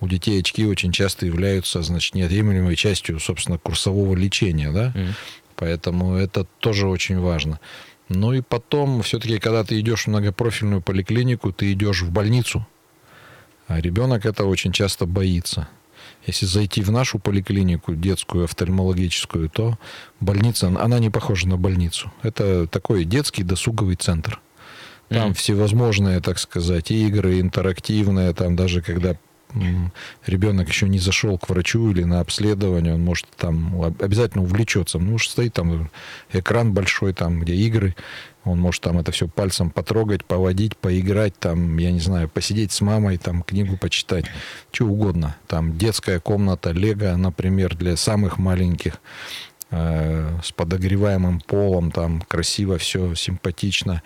У 0.00 0.08
детей 0.08 0.40
очки 0.40 0.66
очень 0.66 0.92
часто 0.92 1.24
являются, 1.24 1.82
значит, 1.82 2.14
неотъемлемой 2.14 2.76
частью, 2.76 3.18
собственно, 3.20 3.56
курсового 3.56 4.14
лечения, 4.14 4.70
да? 4.70 4.92
Мгм. 4.94 5.14
Поэтому 5.56 6.14
это 6.14 6.46
тоже 6.58 6.86
очень 6.86 7.18
важно. 7.18 7.58
Ну 8.10 8.34
и 8.34 8.42
потом, 8.42 9.02
все-таки, 9.02 9.38
когда 9.38 9.64
ты 9.64 9.80
идешь 9.80 10.04
в 10.04 10.08
многопрофильную 10.08 10.82
поликлинику, 10.82 11.52
ты 11.52 11.72
идешь 11.72 12.02
в 12.02 12.10
больницу. 12.10 12.66
А 13.70 13.80
ребенок 13.80 14.26
это 14.26 14.46
очень 14.46 14.72
часто 14.72 15.06
боится. 15.06 15.68
Если 16.26 16.44
зайти 16.44 16.82
в 16.82 16.90
нашу 16.90 17.20
поликлинику, 17.20 17.94
детскую, 17.94 18.44
офтальмологическую, 18.44 19.48
то 19.48 19.78
больница, 20.18 20.66
она 20.66 20.98
не 20.98 21.08
похожа 21.08 21.46
на 21.48 21.56
больницу. 21.56 22.10
Это 22.22 22.66
такой 22.66 23.04
детский 23.04 23.44
досуговый 23.44 23.94
центр. 23.94 24.40
Там 25.08 25.26
Мгм. 25.26 25.34
всевозможные, 25.34 26.20
так 26.20 26.40
сказать, 26.40 26.90
игры, 26.90 27.40
интерактивные, 27.40 28.34
там 28.34 28.56
даже 28.56 28.82
когда 28.82 29.14
ребенок 30.26 30.68
еще 30.68 30.88
не 30.88 30.98
зашел 30.98 31.38
к 31.38 31.48
врачу 31.48 31.90
или 31.90 32.02
на 32.04 32.20
обследование, 32.20 32.94
он 32.94 33.02
может 33.02 33.26
там 33.36 33.80
об- 33.82 34.02
обязательно 34.02 34.42
увлечется. 34.44 34.98
Ну, 34.98 35.14
уж 35.14 35.28
стоит 35.28 35.54
там 35.54 35.90
экран 36.32 36.72
большой, 36.72 37.12
там, 37.12 37.40
где 37.40 37.54
игры, 37.54 37.94
он 38.44 38.58
может 38.58 38.82
там 38.82 38.98
это 38.98 39.12
все 39.12 39.28
пальцем 39.28 39.70
потрогать, 39.70 40.24
поводить, 40.24 40.76
поиграть, 40.76 41.38
там, 41.38 41.76
я 41.78 41.92
не 41.92 42.00
знаю, 42.00 42.28
посидеть 42.28 42.72
с 42.72 42.80
мамой, 42.80 43.18
там, 43.18 43.42
книгу 43.42 43.76
почитать, 43.76 44.24
что 44.72 44.86
угодно. 44.86 45.36
Там 45.46 45.76
детская 45.76 46.20
комната, 46.20 46.70
лего, 46.70 47.16
например, 47.16 47.76
для 47.76 47.96
самых 47.96 48.38
маленьких, 48.38 49.00
э, 49.70 50.38
с 50.42 50.52
подогреваемым 50.52 51.40
полом, 51.40 51.90
там, 51.90 52.22
красиво 52.22 52.78
все, 52.78 53.14
симпатично 53.14 54.02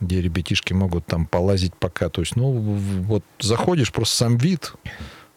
где 0.00 0.20
ребятишки 0.20 0.72
могут 0.72 1.06
там 1.06 1.26
полазить 1.26 1.74
пока. 1.76 2.08
То 2.08 2.22
есть, 2.22 2.34
ну, 2.34 2.50
вот 2.52 3.24
заходишь, 3.38 3.92
просто 3.92 4.16
сам 4.16 4.36
вид, 4.36 4.72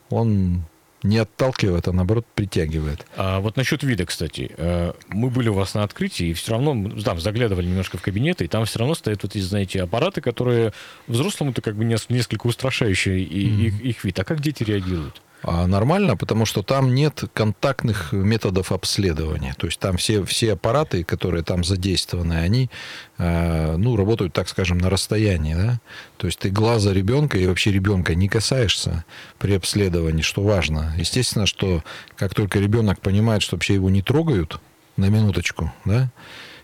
он 0.09 0.63
не 1.05 1.17
отталкивает, 1.19 1.87
а 1.87 1.93
наоборот 1.93 2.25
притягивает. 2.35 3.05
А 3.15 3.39
вот 3.39 3.55
насчет 3.57 3.83
вида, 3.83 4.05
кстати, 4.05 4.51
э, 4.57 4.93
мы 5.09 5.29
были 5.29 5.49
у 5.49 5.53
вас 5.53 5.73
на 5.73 5.83
открытии, 5.83 6.27
и 6.27 6.33
все 6.33 6.51
равно, 6.51 6.73
мы 6.73 7.01
там 7.01 7.19
заглядывали 7.19 7.67
немножко 7.67 7.97
в 7.97 8.01
кабинеты, 8.01 8.45
и 8.45 8.47
там 8.47 8.65
все 8.65 8.79
равно 8.79 8.95
стоят 8.95 9.23
вот 9.23 9.35
эти, 9.35 9.41
знаете, 9.43 9.81
аппараты, 9.83 10.21
которые 10.21 10.73
взрослому-то 11.07 11.61
как 11.61 11.75
бы 11.75 11.85
нес- 11.85 12.07
несколько 12.09 12.47
устрашающие 12.47 13.21
и- 13.21 13.67
их, 13.67 13.81
их 13.81 14.03
вид. 14.03 14.19
А 14.19 14.23
как 14.23 14.41
дети 14.41 14.63
реагируют? 14.63 15.21
А 15.47 15.67
нормально, 15.67 16.17
потому 16.17 16.45
что 16.47 16.63
там 16.63 16.95
нет 16.95 17.23
контактных 17.33 18.13
методов 18.13 18.71
обследования. 18.71 19.53
То 19.59 19.67
есть 19.67 19.79
там 19.79 19.95
все, 19.97 20.23
все 20.25 20.53
аппараты, 20.53 21.03
которые 21.03 21.43
там 21.43 21.63
задействованы, 21.63 22.33
они 22.33 22.71
э, 23.19 23.75
ну, 23.77 23.95
работают, 23.95 24.33
так 24.33 24.49
скажем, 24.49 24.79
на 24.79 24.89
расстоянии. 24.89 25.53
Да? 25.53 25.79
То 26.17 26.25
есть 26.25 26.39
ты 26.39 26.49
глаза 26.49 26.93
ребенка 26.93 27.37
и 27.37 27.45
вообще 27.45 27.71
ребенка 27.71 28.15
не 28.15 28.27
касаешься 28.27 29.05
при 29.37 29.53
обследовании, 29.53 30.23
что 30.23 30.41
важно. 30.41 30.95
Естественно, 30.97 31.45
что 31.45 31.83
как 32.17 32.33
только 32.33 32.57
ребенок 32.59 32.99
понимает, 32.99 33.43
что 33.43 33.55
вообще 33.55 33.75
его 33.75 33.91
не 33.91 34.01
трогают, 34.01 34.59
на 34.97 35.09
минуточку, 35.09 35.71
да, 35.83 36.09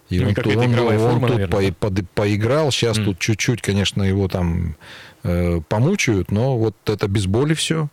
и 0.09 0.19
Ну, 0.19 0.29
он, 0.29 0.57
он- 0.57 0.79
он 0.79 0.97
форма, 0.99 1.27
тут 1.27 1.37
наверное, 1.37 1.71
по- 1.73 1.89
под- 1.91 2.09
поиграл, 2.11 2.71
сейчас 2.71 2.97
Мгм. 2.97 3.05
тут 3.05 3.19
чуть-чуть, 3.19 3.61
конечно, 3.61 4.01
его 4.03 4.27
там 4.27 4.75
э, 5.23 5.61
помучают, 5.69 6.31
но 6.31 6.57
вот 6.57 6.75
это 6.89 7.07
без 7.07 7.27
боли 7.27 7.53
все. 7.53 7.89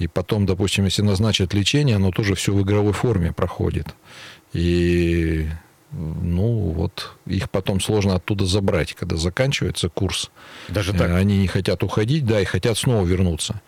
И 0.00 0.08
потом, 0.08 0.46
допустим, 0.46 0.86
если 0.86 1.02
назначат 1.02 1.52
лечение, 1.52 1.96
оно 1.96 2.10
тоже 2.10 2.34
все 2.34 2.54
в 2.54 2.62
игровой 2.62 2.94
форме 2.94 3.32
проходит. 3.32 3.86
И 4.54 5.46
ну 5.92 6.70
вот 6.70 7.12
их 7.26 7.50
потом 7.50 7.80
сложно 7.80 8.14
оттуда 8.14 8.46
забрать, 8.46 8.94
когда 8.94 9.16
заканчивается 9.16 9.90
курс. 9.90 10.30
Даже 10.68 10.94
так? 10.94 11.10
Они 11.10 11.36
не 11.36 11.48
хотят 11.48 11.82
уходить, 11.82 12.24
да, 12.24 12.40
и 12.40 12.46
хотят 12.46 12.78
снова 12.78 13.04
вернуться. 13.04 13.60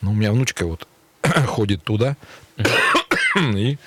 Ну, 0.00 0.10
у 0.10 0.14
меня 0.14 0.32
внучка 0.32 0.66
вот 0.66 0.88
ходит 1.46 1.84
туда, 1.84 2.16
и 3.54 3.78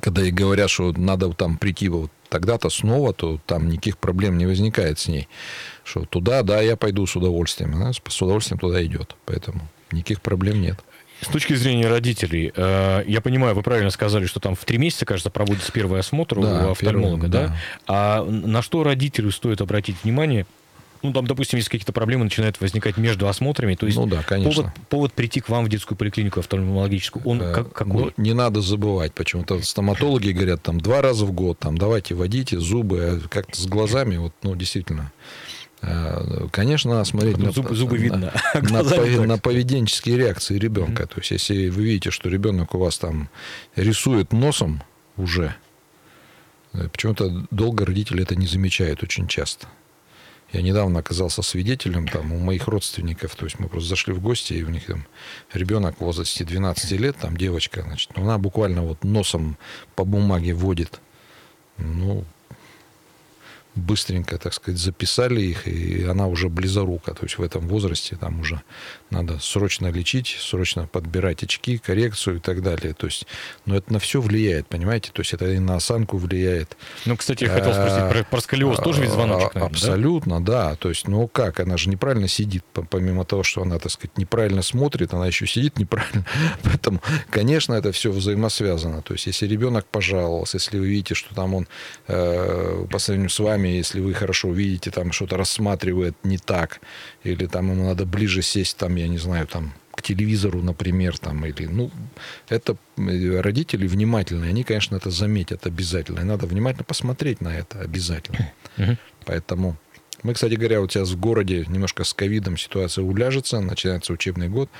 когда 0.00 0.22
ей 0.22 0.30
говорят, 0.30 0.70
что 0.70 0.92
надо 0.92 1.32
там 1.32 1.58
прийти 1.58 1.88
вот 1.88 2.12
тогда-то 2.28 2.70
снова, 2.70 3.12
то 3.12 3.40
там 3.46 3.68
никаких 3.68 3.98
проблем 3.98 4.38
не 4.38 4.46
возникает 4.46 5.00
с 5.00 5.08
ней. 5.08 5.26
Что 5.82 6.04
туда, 6.04 6.42
да, 6.42 6.60
я 6.60 6.76
пойду 6.76 7.04
с 7.04 7.16
удовольствием. 7.16 7.74
Она 7.74 7.92
с 7.92 8.22
удовольствием 8.22 8.60
туда 8.60 8.84
идет. 8.84 9.16
Поэтому 9.24 9.68
никаких 9.92 10.20
проблем 10.20 10.60
нет. 10.60 10.78
С 11.22 11.28
точки 11.28 11.54
зрения 11.54 11.88
родителей, 11.88 12.52
э, 12.54 13.04
я 13.06 13.20
понимаю, 13.22 13.54
вы 13.54 13.62
правильно 13.62 13.90
сказали, 13.90 14.26
что 14.26 14.38
там 14.38 14.54
в 14.54 14.62
три 14.66 14.76
месяца, 14.76 15.06
кажется, 15.06 15.30
проводится 15.30 15.72
первый 15.72 15.98
осмотр 16.00 16.40
Да, 16.40 16.68
у 16.68 16.70
офтальмолога, 16.72 17.22
первый, 17.22 17.30
да? 17.30 17.46
да. 17.48 17.56
А 17.86 18.22
на 18.24 18.60
что 18.60 18.82
родителю 18.82 19.30
стоит 19.30 19.62
обратить 19.62 19.96
внимание? 20.04 20.46
Ну, 21.02 21.12
там, 21.12 21.26
допустим, 21.26 21.56
если 21.58 21.70
какие-то 21.70 21.92
проблемы 21.92 22.24
начинают 22.24 22.60
возникать 22.60 22.96
между 22.96 23.28
осмотрами, 23.28 23.74
то 23.76 23.86
есть 23.86 23.96
Ну 23.96 24.06
да, 24.06 24.22
конечно. 24.22 24.62
повод, 24.62 24.74
повод 24.88 25.12
прийти 25.12 25.40
к 25.40 25.48
вам 25.48 25.64
в 25.64 25.68
детскую 25.68 25.96
поликлинику 25.96 26.40
офтальмологическую, 26.40 27.22
он 27.24 27.40
Э, 27.40 27.52
как, 27.54 27.72
какой? 27.72 28.04
ну, 28.04 28.12
не 28.16 28.32
надо 28.34 28.60
забывать, 28.60 29.14
почему-то 29.14 29.62
стоматологи 29.62 30.30
говорят 30.32 30.62
там 30.62 30.80
два 30.80 31.00
раза 31.02 31.24
в 31.24 31.32
год, 31.32 31.58
там 31.58 31.78
давайте 31.78 32.14
водите 32.14 32.58
зубы, 32.58 33.20
а 33.24 33.28
как-то 33.28 33.58
с 33.58 33.66
глазами, 33.66 34.16
вот, 34.16 34.32
ну, 34.42 34.54
действительно. 34.56 35.12
Э, 35.86 36.48
Конечно, 36.50 36.92
надо 36.94 37.04
смотреть 37.04 37.36
Ну, 37.38 37.46
на, 37.46 37.50
зубы- 37.52 37.74
зубы 37.74 37.96
на- 37.98 38.02
видно, 38.02 38.32
а 38.54 38.58
на, 38.60 38.80
пове- 38.82 39.16
так. 39.18 39.26
на 39.26 39.38
поведенческие 39.38 40.16
реакции 40.18 40.58
ребенка. 40.58 41.06
То 41.06 41.18
есть, 41.20 41.30
если 41.30 41.68
вы 41.68 41.84
видите, 41.84 42.10
что 42.10 42.28
ребенок 42.28 42.74
у 42.74 42.78
вас 42.78 42.98
там 42.98 43.28
рисует 43.76 44.32
носом 44.32 44.82
уже, 45.16 45.54
э, 46.72 46.88
почему-то 46.88 47.46
долго 47.50 47.86
родители 47.86 48.22
это 48.22 48.34
не 48.34 48.46
замечают 48.46 49.02
очень 49.02 49.28
часто. 49.28 49.68
Я 50.52 50.62
недавно 50.62 51.00
оказался 51.00 51.42
свидетелем 51.42 52.06
там 52.06 52.32
у 52.32 52.38
моих 52.38 52.68
родственников, 52.68 53.34
то 53.34 53.44
есть 53.46 53.58
мы 53.58 53.68
просто 53.68 53.88
зашли 53.90 54.12
в 54.14 54.20
гости, 54.20 54.54
и 54.54 54.62
у 54.62 54.68
них 54.70 54.86
там 54.86 55.04
ребенок 55.52 55.96
в 55.98 56.00
возрасте 56.02 56.44
12 56.44 56.92
лет, 56.92 57.16
там 57.16 57.36
девочка, 57.36 57.82
значит, 57.82 58.10
она 58.14 58.38
буквально 58.38 58.82
вот 58.82 59.02
носом 59.04 59.58
по 59.96 60.04
бумаге 60.04 60.54
водит. 60.54 61.00
Ну, 61.78 62.24
быстренько, 63.76 64.38
так 64.38 64.54
сказать, 64.54 64.80
записали 64.80 65.40
их, 65.40 65.68
и 65.68 66.04
она 66.04 66.26
уже 66.26 66.48
близорука. 66.48 67.14
То 67.14 67.24
есть 67.24 67.38
в 67.38 67.42
этом 67.42 67.68
возрасте 67.68 68.16
там 68.16 68.40
уже 68.40 68.62
надо 69.10 69.38
срочно 69.38 69.88
лечить, 69.88 70.36
срочно 70.40 70.86
подбирать 70.86 71.42
очки, 71.42 71.78
коррекцию 71.78 72.36
и 72.36 72.40
так 72.40 72.62
далее. 72.62 72.92
То 72.94 73.06
есть, 73.06 73.26
но 73.64 73.76
это 73.76 73.92
на 73.92 73.98
все 73.98 74.20
влияет, 74.20 74.66
понимаете? 74.66 75.10
То 75.12 75.20
есть 75.20 75.32
это 75.32 75.46
и 75.46 75.58
на 75.58 75.76
осанку 75.76 76.16
влияет. 76.16 76.76
Ну, 77.04 77.16
кстати, 77.16 77.44
я 77.44 77.50
хотел 77.50 77.72
спросить, 77.72 78.10
про, 78.10 78.24
про 78.24 78.40
сколиоз 78.40 78.78
тоже 78.78 79.02
ведь 79.02 79.10
звоночек, 79.10 79.54
наверное, 79.54 79.76
Абсолютно, 79.76 80.44
да? 80.44 80.70
да. 80.70 80.76
То 80.76 80.88
есть, 80.88 81.06
ну 81.06 81.28
как, 81.28 81.60
она 81.60 81.76
же 81.76 81.88
неправильно 81.88 82.28
сидит, 82.28 82.64
помимо 82.72 83.24
того, 83.24 83.42
что 83.42 83.62
она, 83.62 83.78
так 83.78 83.92
сказать, 83.92 84.18
неправильно 84.18 84.62
смотрит, 84.62 85.14
она 85.14 85.26
еще 85.26 85.46
сидит 85.46 85.78
неправильно. 85.78 86.26
Поэтому, 86.62 87.00
конечно, 87.30 87.74
это 87.74 87.92
все 87.92 88.10
взаимосвязано. 88.10 89.02
То 89.02 89.14
есть, 89.14 89.26
если 89.26 89.46
ребенок 89.46 89.86
пожаловался, 89.86 90.56
если 90.56 90.78
вы 90.78 90.88
видите, 90.88 91.14
что 91.14 91.34
там 91.34 91.54
он 91.54 91.68
э, 92.08 92.86
по 92.90 92.98
сравнению 92.98 93.30
с 93.30 93.38
вами, 93.38 93.68
если 93.68 94.00
вы 94.00 94.14
хорошо 94.14 94.50
видите, 94.52 94.90
там 94.90 95.12
что-то 95.12 95.36
рассматривает 95.36 96.16
не 96.24 96.38
так, 96.38 96.80
или 97.22 97.46
там 97.46 97.70
ему 97.70 97.84
надо 97.84 98.04
ближе 98.04 98.42
сесть, 98.42 98.76
там, 98.76 98.95
я 98.96 99.08
не 99.08 99.18
знаю, 99.18 99.46
там, 99.46 99.72
к 99.92 100.02
телевизору, 100.02 100.62
например, 100.62 101.18
там, 101.18 101.44
или, 101.46 101.66
ну, 101.66 101.90
это 102.48 102.76
э, 102.96 103.40
родители 103.40 103.86
внимательные, 103.86 104.50
они, 104.50 104.62
конечно, 104.62 104.96
это 104.96 105.10
заметят 105.10 105.66
обязательно, 105.66 106.20
и 106.20 106.24
надо 106.24 106.46
внимательно 106.46 106.84
посмотреть 106.84 107.40
на 107.40 107.56
это 107.56 107.80
обязательно. 107.80 108.52
Поэтому 109.24 109.76
мы, 110.22 110.34
кстати 110.34 110.54
говоря, 110.54 110.80
вот 110.80 110.92
сейчас 110.92 111.10
в 111.10 111.20
городе 111.20 111.64
немножко 111.68 112.04
с 112.04 112.12
ковидом 112.12 112.56
ситуация 112.56 113.04
уляжется, 113.04 113.60
начинается 113.60 114.12
учебный 114.12 114.48
год, 114.48 114.70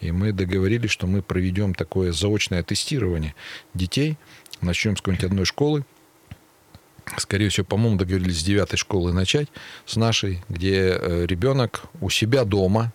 и 0.00 0.10
мы 0.10 0.32
договорились, 0.32 0.90
что 0.90 1.06
мы 1.06 1.22
проведем 1.22 1.74
такое 1.74 2.12
заочное 2.12 2.62
тестирование 2.62 3.34
детей. 3.74 4.16
Начнем 4.60 4.96
с 4.96 5.00
какой-нибудь 5.00 5.24
одной 5.24 5.44
школы, 5.44 5.84
скорее 7.18 7.50
всего, 7.50 7.64
по-моему, 7.66 7.98
договорились 7.98 8.40
с 8.40 8.42
девятой 8.42 8.78
школы 8.78 9.12
начать, 9.12 9.48
с 9.84 9.96
нашей, 9.96 10.42
где 10.48 10.98
э, 10.98 11.26
ребенок 11.26 11.84
у 12.00 12.10
себя 12.10 12.44
дома 12.44 12.92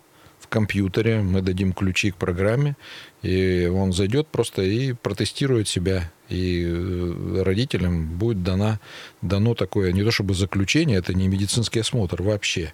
компьютере, 0.51 1.21
мы 1.21 1.41
дадим 1.41 1.73
ключи 1.73 2.11
к 2.11 2.17
программе, 2.17 2.75
и 3.23 3.71
он 3.73 3.93
зайдет 3.93 4.27
просто 4.27 4.61
и 4.61 4.93
протестирует 4.93 5.67
себя. 5.67 6.11
И 6.29 6.63
э, 6.65 7.41
родителям 7.43 8.17
будет 8.17 8.43
дано, 8.43 8.79
дано 9.21 9.55
такое, 9.55 9.91
не 9.91 10.03
то 10.03 10.11
чтобы 10.11 10.33
заключение, 10.33 10.99
это 10.99 11.13
не 11.13 11.27
медицинский 11.27 11.79
осмотр 11.79 12.21
вообще. 12.21 12.73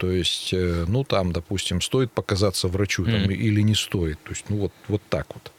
То 0.00 0.10
есть, 0.10 0.52
э, 0.52 0.84
ну, 0.88 1.04
там, 1.04 1.32
допустим, 1.32 1.80
стоит 1.80 2.10
показаться 2.12 2.68
врачу 2.68 3.04
там, 3.04 3.24
mm. 3.24 3.34
или 3.34 3.60
не 3.60 3.74
стоит. 3.74 4.18
То 4.22 4.30
есть, 4.30 4.46
ну, 4.48 4.56
вот, 4.56 4.72
вот 4.88 5.02
так 5.10 5.26
вот. 5.34 5.52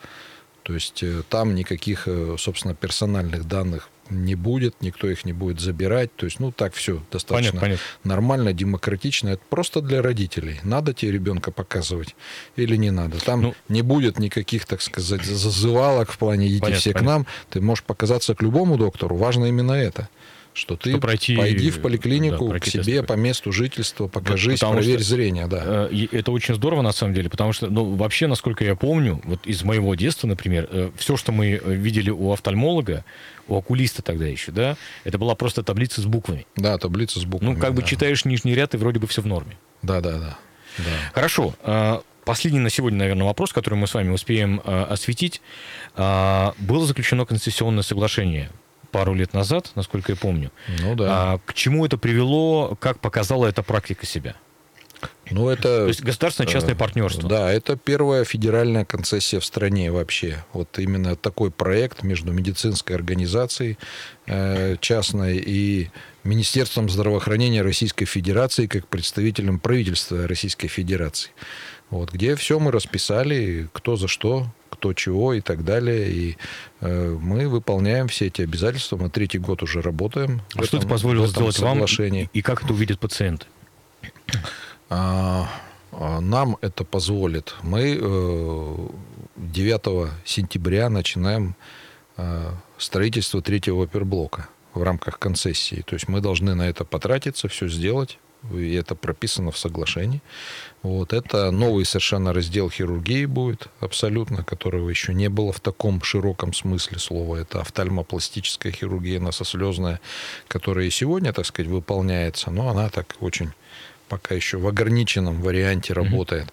То 0.63 0.73
есть, 0.73 1.03
там 1.29 1.55
никаких, 1.55 2.07
собственно, 2.37 2.75
персональных 2.75 3.47
данных 3.47 3.89
не 4.09 4.35
будет, 4.35 4.81
никто 4.81 5.09
их 5.09 5.25
не 5.25 5.33
будет 5.33 5.59
забирать. 5.59 6.15
То 6.15 6.25
есть, 6.25 6.39
ну, 6.39 6.51
так 6.51 6.73
все 6.73 7.03
достаточно 7.11 7.51
понятно, 7.51 7.59
понятно. 7.59 7.83
нормально, 8.03 8.53
демократично. 8.53 9.29
Это 9.29 9.41
просто 9.49 9.81
для 9.81 10.01
родителей. 10.01 10.59
Надо 10.63 10.93
тебе 10.93 11.11
ребенка 11.11 11.51
показывать 11.51 12.15
или 12.55 12.75
не 12.75 12.91
надо. 12.91 13.19
Там 13.19 13.41
ну, 13.41 13.55
не 13.67 13.81
будет 13.81 14.19
никаких, 14.19 14.65
так 14.65 14.81
сказать, 14.81 15.23
зазывалок 15.23 16.11
в 16.11 16.17
плане 16.17 16.47
«идите 16.47 16.61
понятно, 16.61 16.79
все 16.79 16.93
понятно. 16.93 17.07
к 17.07 17.11
нам». 17.11 17.27
Ты 17.49 17.61
можешь 17.61 17.83
показаться 17.83 18.35
к 18.35 18.41
любому 18.41 18.77
доктору. 18.77 19.15
Важно 19.15 19.45
именно 19.45 19.73
это 19.73 20.09
что 20.59 20.75
ты 20.75 20.91
что 20.91 20.99
пройти, 20.99 21.35
пойди 21.35 21.71
в 21.71 21.81
поликлинику 21.81 22.49
да, 22.49 22.59
к 22.59 22.65
себе 22.65 22.97
тест. 22.97 23.07
по 23.07 23.13
месту 23.13 23.51
жительства, 23.51 24.07
покажись, 24.07 24.59
потому 24.59 24.73
проверь 24.73 24.99
что, 24.99 25.09
зрение. 25.09 25.47
Да. 25.47 25.87
Э, 25.89 26.07
это 26.11 26.31
очень 26.31 26.53
здорово, 26.53 26.81
на 26.81 26.91
самом 26.91 27.13
деле, 27.13 27.29
потому 27.29 27.53
что, 27.53 27.67
ну, 27.67 27.95
вообще, 27.95 28.27
насколько 28.27 28.63
я 28.63 28.75
помню, 28.75 29.21
вот 29.23 29.47
из 29.47 29.63
моего 29.63 29.95
детства, 29.95 30.27
например, 30.27 30.67
э, 30.69 30.91
все, 30.97 31.17
что 31.17 31.31
мы 31.31 31.59
э, 31.63 31.73
видели 31.73 32.09
у 32.09 32.31
офтальмолога, 32.31 33.05
у 33.47 33.57
окулиста 33.57 34.01
тогда 34.01 34.25
еще, 34.25 34.51
да, 34.51 34.75
это 35.05 35.17
была 35.17 35.33
просто 35.35 35.63
таблица 35.63 36.01
с 36.01 36.05
буквами. 36.05 36.45
Да, 36.55 36.77
таблица 36.77 37.19
с 37.19 37.23
буквами. 37.23 37.53
Ну, 37.53 37.59
как 37.59 37.73
да. 37.73 37.81
бы 37.81 37.87
читаешь 37.87 38.25
нижний 38.25 38.53
ряд, 38.53 38.73
и 38.73 38.77
вроде 38.77 38.99
бы 38.99 39.07
все 39.07 39.21
в 39.21 39.27
норме. 39.27 39.57
Да, 39.81 40.01
да, 40.01 40.19
да. 40.19 40.37
да. 40.77 40.83
Хорошо. 41.13 41.55
Последний 42.25 42.59
на 42.59 42.69
сегодня, 42.69 42.99
наверное, 42.99 43.25
вопрос, 43.25 43.53
который 43.53 43.75
мы 43.75 43.87
с 43.87 43.93
вами 43.95 44.09
успеем 44.09 44.61
осветить. 44.63 45.41
Было 45.95 46.85
заключено 46.85 47.25
конституционное 47.25 47.81
соглашение 47.81 48.51
пару 48.89 49.13
лет 49.13 49.34
назад, 49.34 49.71
насколько 49.75 50.12
я 50.12 50.15
помню. 50.15 50.52
Ну 50.82 50.95
да. 50.95 51.06
А, 51.10 51.39
к 51.45 51.54
чему 51.54 51.86
это 51.86 51.97
привело, 51.97 52.75
как 52.80 52.99
показала 52.99 53.45
эта 53.47 53.63
практика 53.63 54.06
себя? 54.06 54.36
Ну, 55.32 55.47
это... 55.49 55.62
То 55.62 55.88
есть 55.88 56.02
государственно-частное 56.02 56.73
э, 56.73 56.78
партнерство. 56.78 57.30
Да, 57.30 57.52
это 57.52 57.78
первая 57.78 58.23
федеральная 58.23 58.84
концессия 58.84 59.39
в 59.39 59.45
стране 59.45 59.91
вообще. 59.91 60.43
Вот 60.54 60.80
именно 60.80 61.15
такой 61.15 61.52
проект 61.52 62.04
между 62.04 62.32
медицинской 62.32 62.95
организацией 62.95 63.78
э, 64.25 64.75
частной 64.80 65.38
и 65.38 65.91
Министерством 66.23 66.89
здравоохранения 66.89 67.62
Российской 67.62 68.06
Федерации 68.06 68.67
как 68.67 68.88
представителем 68.88 69.60
правительства 69.60 70.28
Российской 70.28 70.67
Федерации. 70.67 71.32
Вот, 71.89 72.12
где 72.12 72.36
все 72.36 72.60
мы 72.60 72.71
расписали, 72.71 73.67
кто 73.73 73.95
за 73.95 74.08
что, 74.08 74.47
кто 74.69 74.93
чего 74.93 75.34
и 75.34 75.41
так 75.41 75.65
далее. 75.65 76.10
И 76.12 76.38
э, 76.82 77.17
мы 77.19 77.49
выполняем 77.49 78.08
все 78.08 78.28
эти 78.28 78.41
обязательства. 78.41 78.97
Мы 78.97 79.10
третий 79.10 79.39
год 79.39 79.63
уже 79.63 79.82
работаем. 79.82 80.41
А 80.56 80.63
что 80.63 80.78
это 80.78 80.88
позволило 80.88 81.28
сделать 81.28 81.60
вам 81.60 81.84
и, 81.84 82.30
и 82.32 82.41
как 82.41 82.63
это 82.63 82.73
увидят 82.73 82.99
пациенты? 82.99 83.45
А, 84.89 85.49
а, 85.91 86.19
нам 86.21 86.58
это 86.62 86.84
позволит. 86.84 87.56
Мы 87.63 87.95
9 89.36 89.82
э, 89.86 90.10
сентября 90.25 90.89
начинаем 90.89 91.56
э, 92.17 92.52
строительство 92.78 93.41
третьего 93.41 93.84
оперблока 93.84 94.47
в 94.73 94.84
рамках 94.84 95.19
концессии. 95.19 95.84
То 95.86 95.95
есть 95.95 96.08
мы 96.08 96.21
должны 96.21 96.54
на 96.56 96.69
это 96.69 96.86
потратиться, 96.86 97.47
все 97.47 97.67
сделать 97.67 98.19
и 98.54 98.73
это 98.73 98.95
прописано 98.95 99.52
в 99.52 99.58
соглашении. 99.58 100.21
Вот. 100.82 101.13
Это 101.13 101.52
новый 101.52 101.86
совершенно 101.86 102.34
раздел 102.34 102.69
хирургии 102.69 103.25
будет 103.25 103.67
абсолютно, 103.80 104.43
которого 104.43 104.89
еще 104.89 105.13
не 105.13 105.30
было 105.30 105.52
в 105.52 105.60
таком 105.60 106.02
широком 106.02 106.54
смысле 106.54 106.99
слова. 106.99 107.36
Это 107.36 107.62
офтальмопластическая 107.62 108.71
хирургия 108.71 109.19
носослезная, 109.19 109.99
которая 110.47 110.86
и 110.86 110.89
сегодня, 110.89 111.34
так 111.34 111.45
сказать, 111.45 111.69
выполняется, 111.69 112.49
но 112.52 112.69
она 112.69 112.89
так 112.89 113.15
очень 113.19 113.52
пока 114.08 114.34
еще 114.34 114.58
в 114.58 114.67
ограниченном 114.67 115.41
варианте 115.41 115.93
работает. 115.93 116.47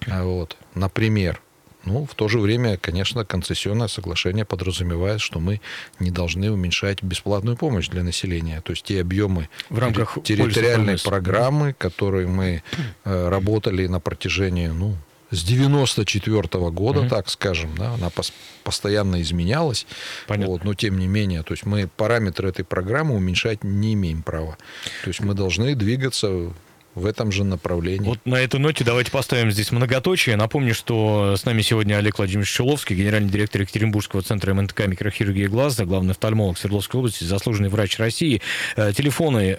Mm-hmm. 0.00 0.22
Вот. 0.24 0.56
Например, 0.74 1.40
ну, 1.84 2.06
в 2.06 2.14
то 2.14 2.28
же 2.28 2.38
время, 2.38 2.76
конечно, 2.76 3.24
концессионное 3.24 3.88
соглашение 3.88 4.44
подразумевает, 4.44 5.20
что 5.20 5.40
мы 5.40 5.60
не 5.98 6.10
должны 6.10 6.50
уменьшать 6.50 7.02
бесплатную 7.02 7.56
помощь 7.56 7.88
для 7.88 8.02
населения. 8.02 8.60
То 8.60 8.72
есть 8.72 8.84
те 8.84 9.00
объемы 9.00 9.48
в 9.68 9.78
рамках 9.78 10.18
территориальной 10.22 10.98
программы, 10.98 11.74
которые 11.76 12.26
мы 12.26 12.62
э, 13.04 13.28
работали 13.28 13.86
на 13.86 14.00
протяжении, 14.00 14.68
ну, 14.68 14.96
с 15.32 15.42
94 15.44 16.40
-го 16.40 16.70
года, 16.70 17.00
угу. 17.00 17.08
так 17.08 17.30
скажем, 17.30 17.74
да, 17.76 17.94
она 17.94 18.10
пос 18.10 18.32
постоянно 18.62 19.20
изменялась. 19.22 19.86
Понятно. 20.28 20.52
Вот, 20.52 20.64
но 20.64 20.74
тем 20.74 20.98
не 20.98 21.08
менее, 21.08 21.42
то 21.42 21.54
есть 21.54 21.66
мы 21.66 21.88
параметры 21.88 22.48
этой 22.48 22.64
программы 22.64 23.16
уменьшать 23.16 23.64
не 23.64 23.94
имеем 23.94 24.22
права. 24.22 24.56
То 25.02 25.08
есть 25.08 25.20
мы 25.20 25.34
должны 25.34 25.74
двигаться 25.74 26.52
в 26.94 27.06
этом 27.06 27.32
же 27.32 27.44
направлении. 27.44 28.06
Вот 28.06 28.18
на 28.24 28.36
этой 28.36 28.60
ноте 28.60 28.84
давайте 28.84 29.10
поставим 29.10 29.50
здесь 29.50 29.72
многоточие. 29.72 30.36
Напомню, 30.36 30.74
что 30.74 31.34
с 31.36 31.44
нами 31.44 31.62
сегодня 31.62 31.96
Олег 31.96 32.18
Владимирович 32.18 32.50
Шиловский, 32.50 32.96
генеральный 32.96 33.30
директор 33.30 33.62
Екатеринбургского 33.62 34.22
центра 34.22 34.52
МНТК 34.54 34.86
микрохирургии 34.86 35.46
глаза, 35.46 35.84
главный 35.84 36.12
офтальмолог 36.12 36.58
Свердловской 36.58 36.98
области, 36.98 37.24
заслуженный 37.24 37.68
врач 37.68 37.98
России. 37.98 38.42
Э, 38.76 38.92
телефоны 38.92 39.56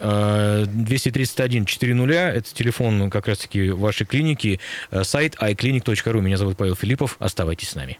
231 0.68 1.66
400, 1.66 2.14
это 2.14 2.54
телефон 2.54 3.10
как 3.10 3.28
раз-таки 3.28 3.70
вашей 3.72 4.06
клиники, 4.06 4.60
э, 4.92 5.04
сайт 5.04 5.36
iClinic.ru. 5.36 6.22
Меня 6.22 6.38
зовут 6.38 6.58
Павел 6.58 6.76
Филиппов. 6.76 7.16
Оставайтесь 7.20 7.70
с 7.70 7.76
нами. 7.76 8.00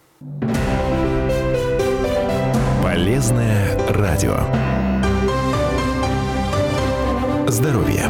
Полезное 2.84 3.78
радио. 3.90 4.46
Здоровье. 7.48 8.10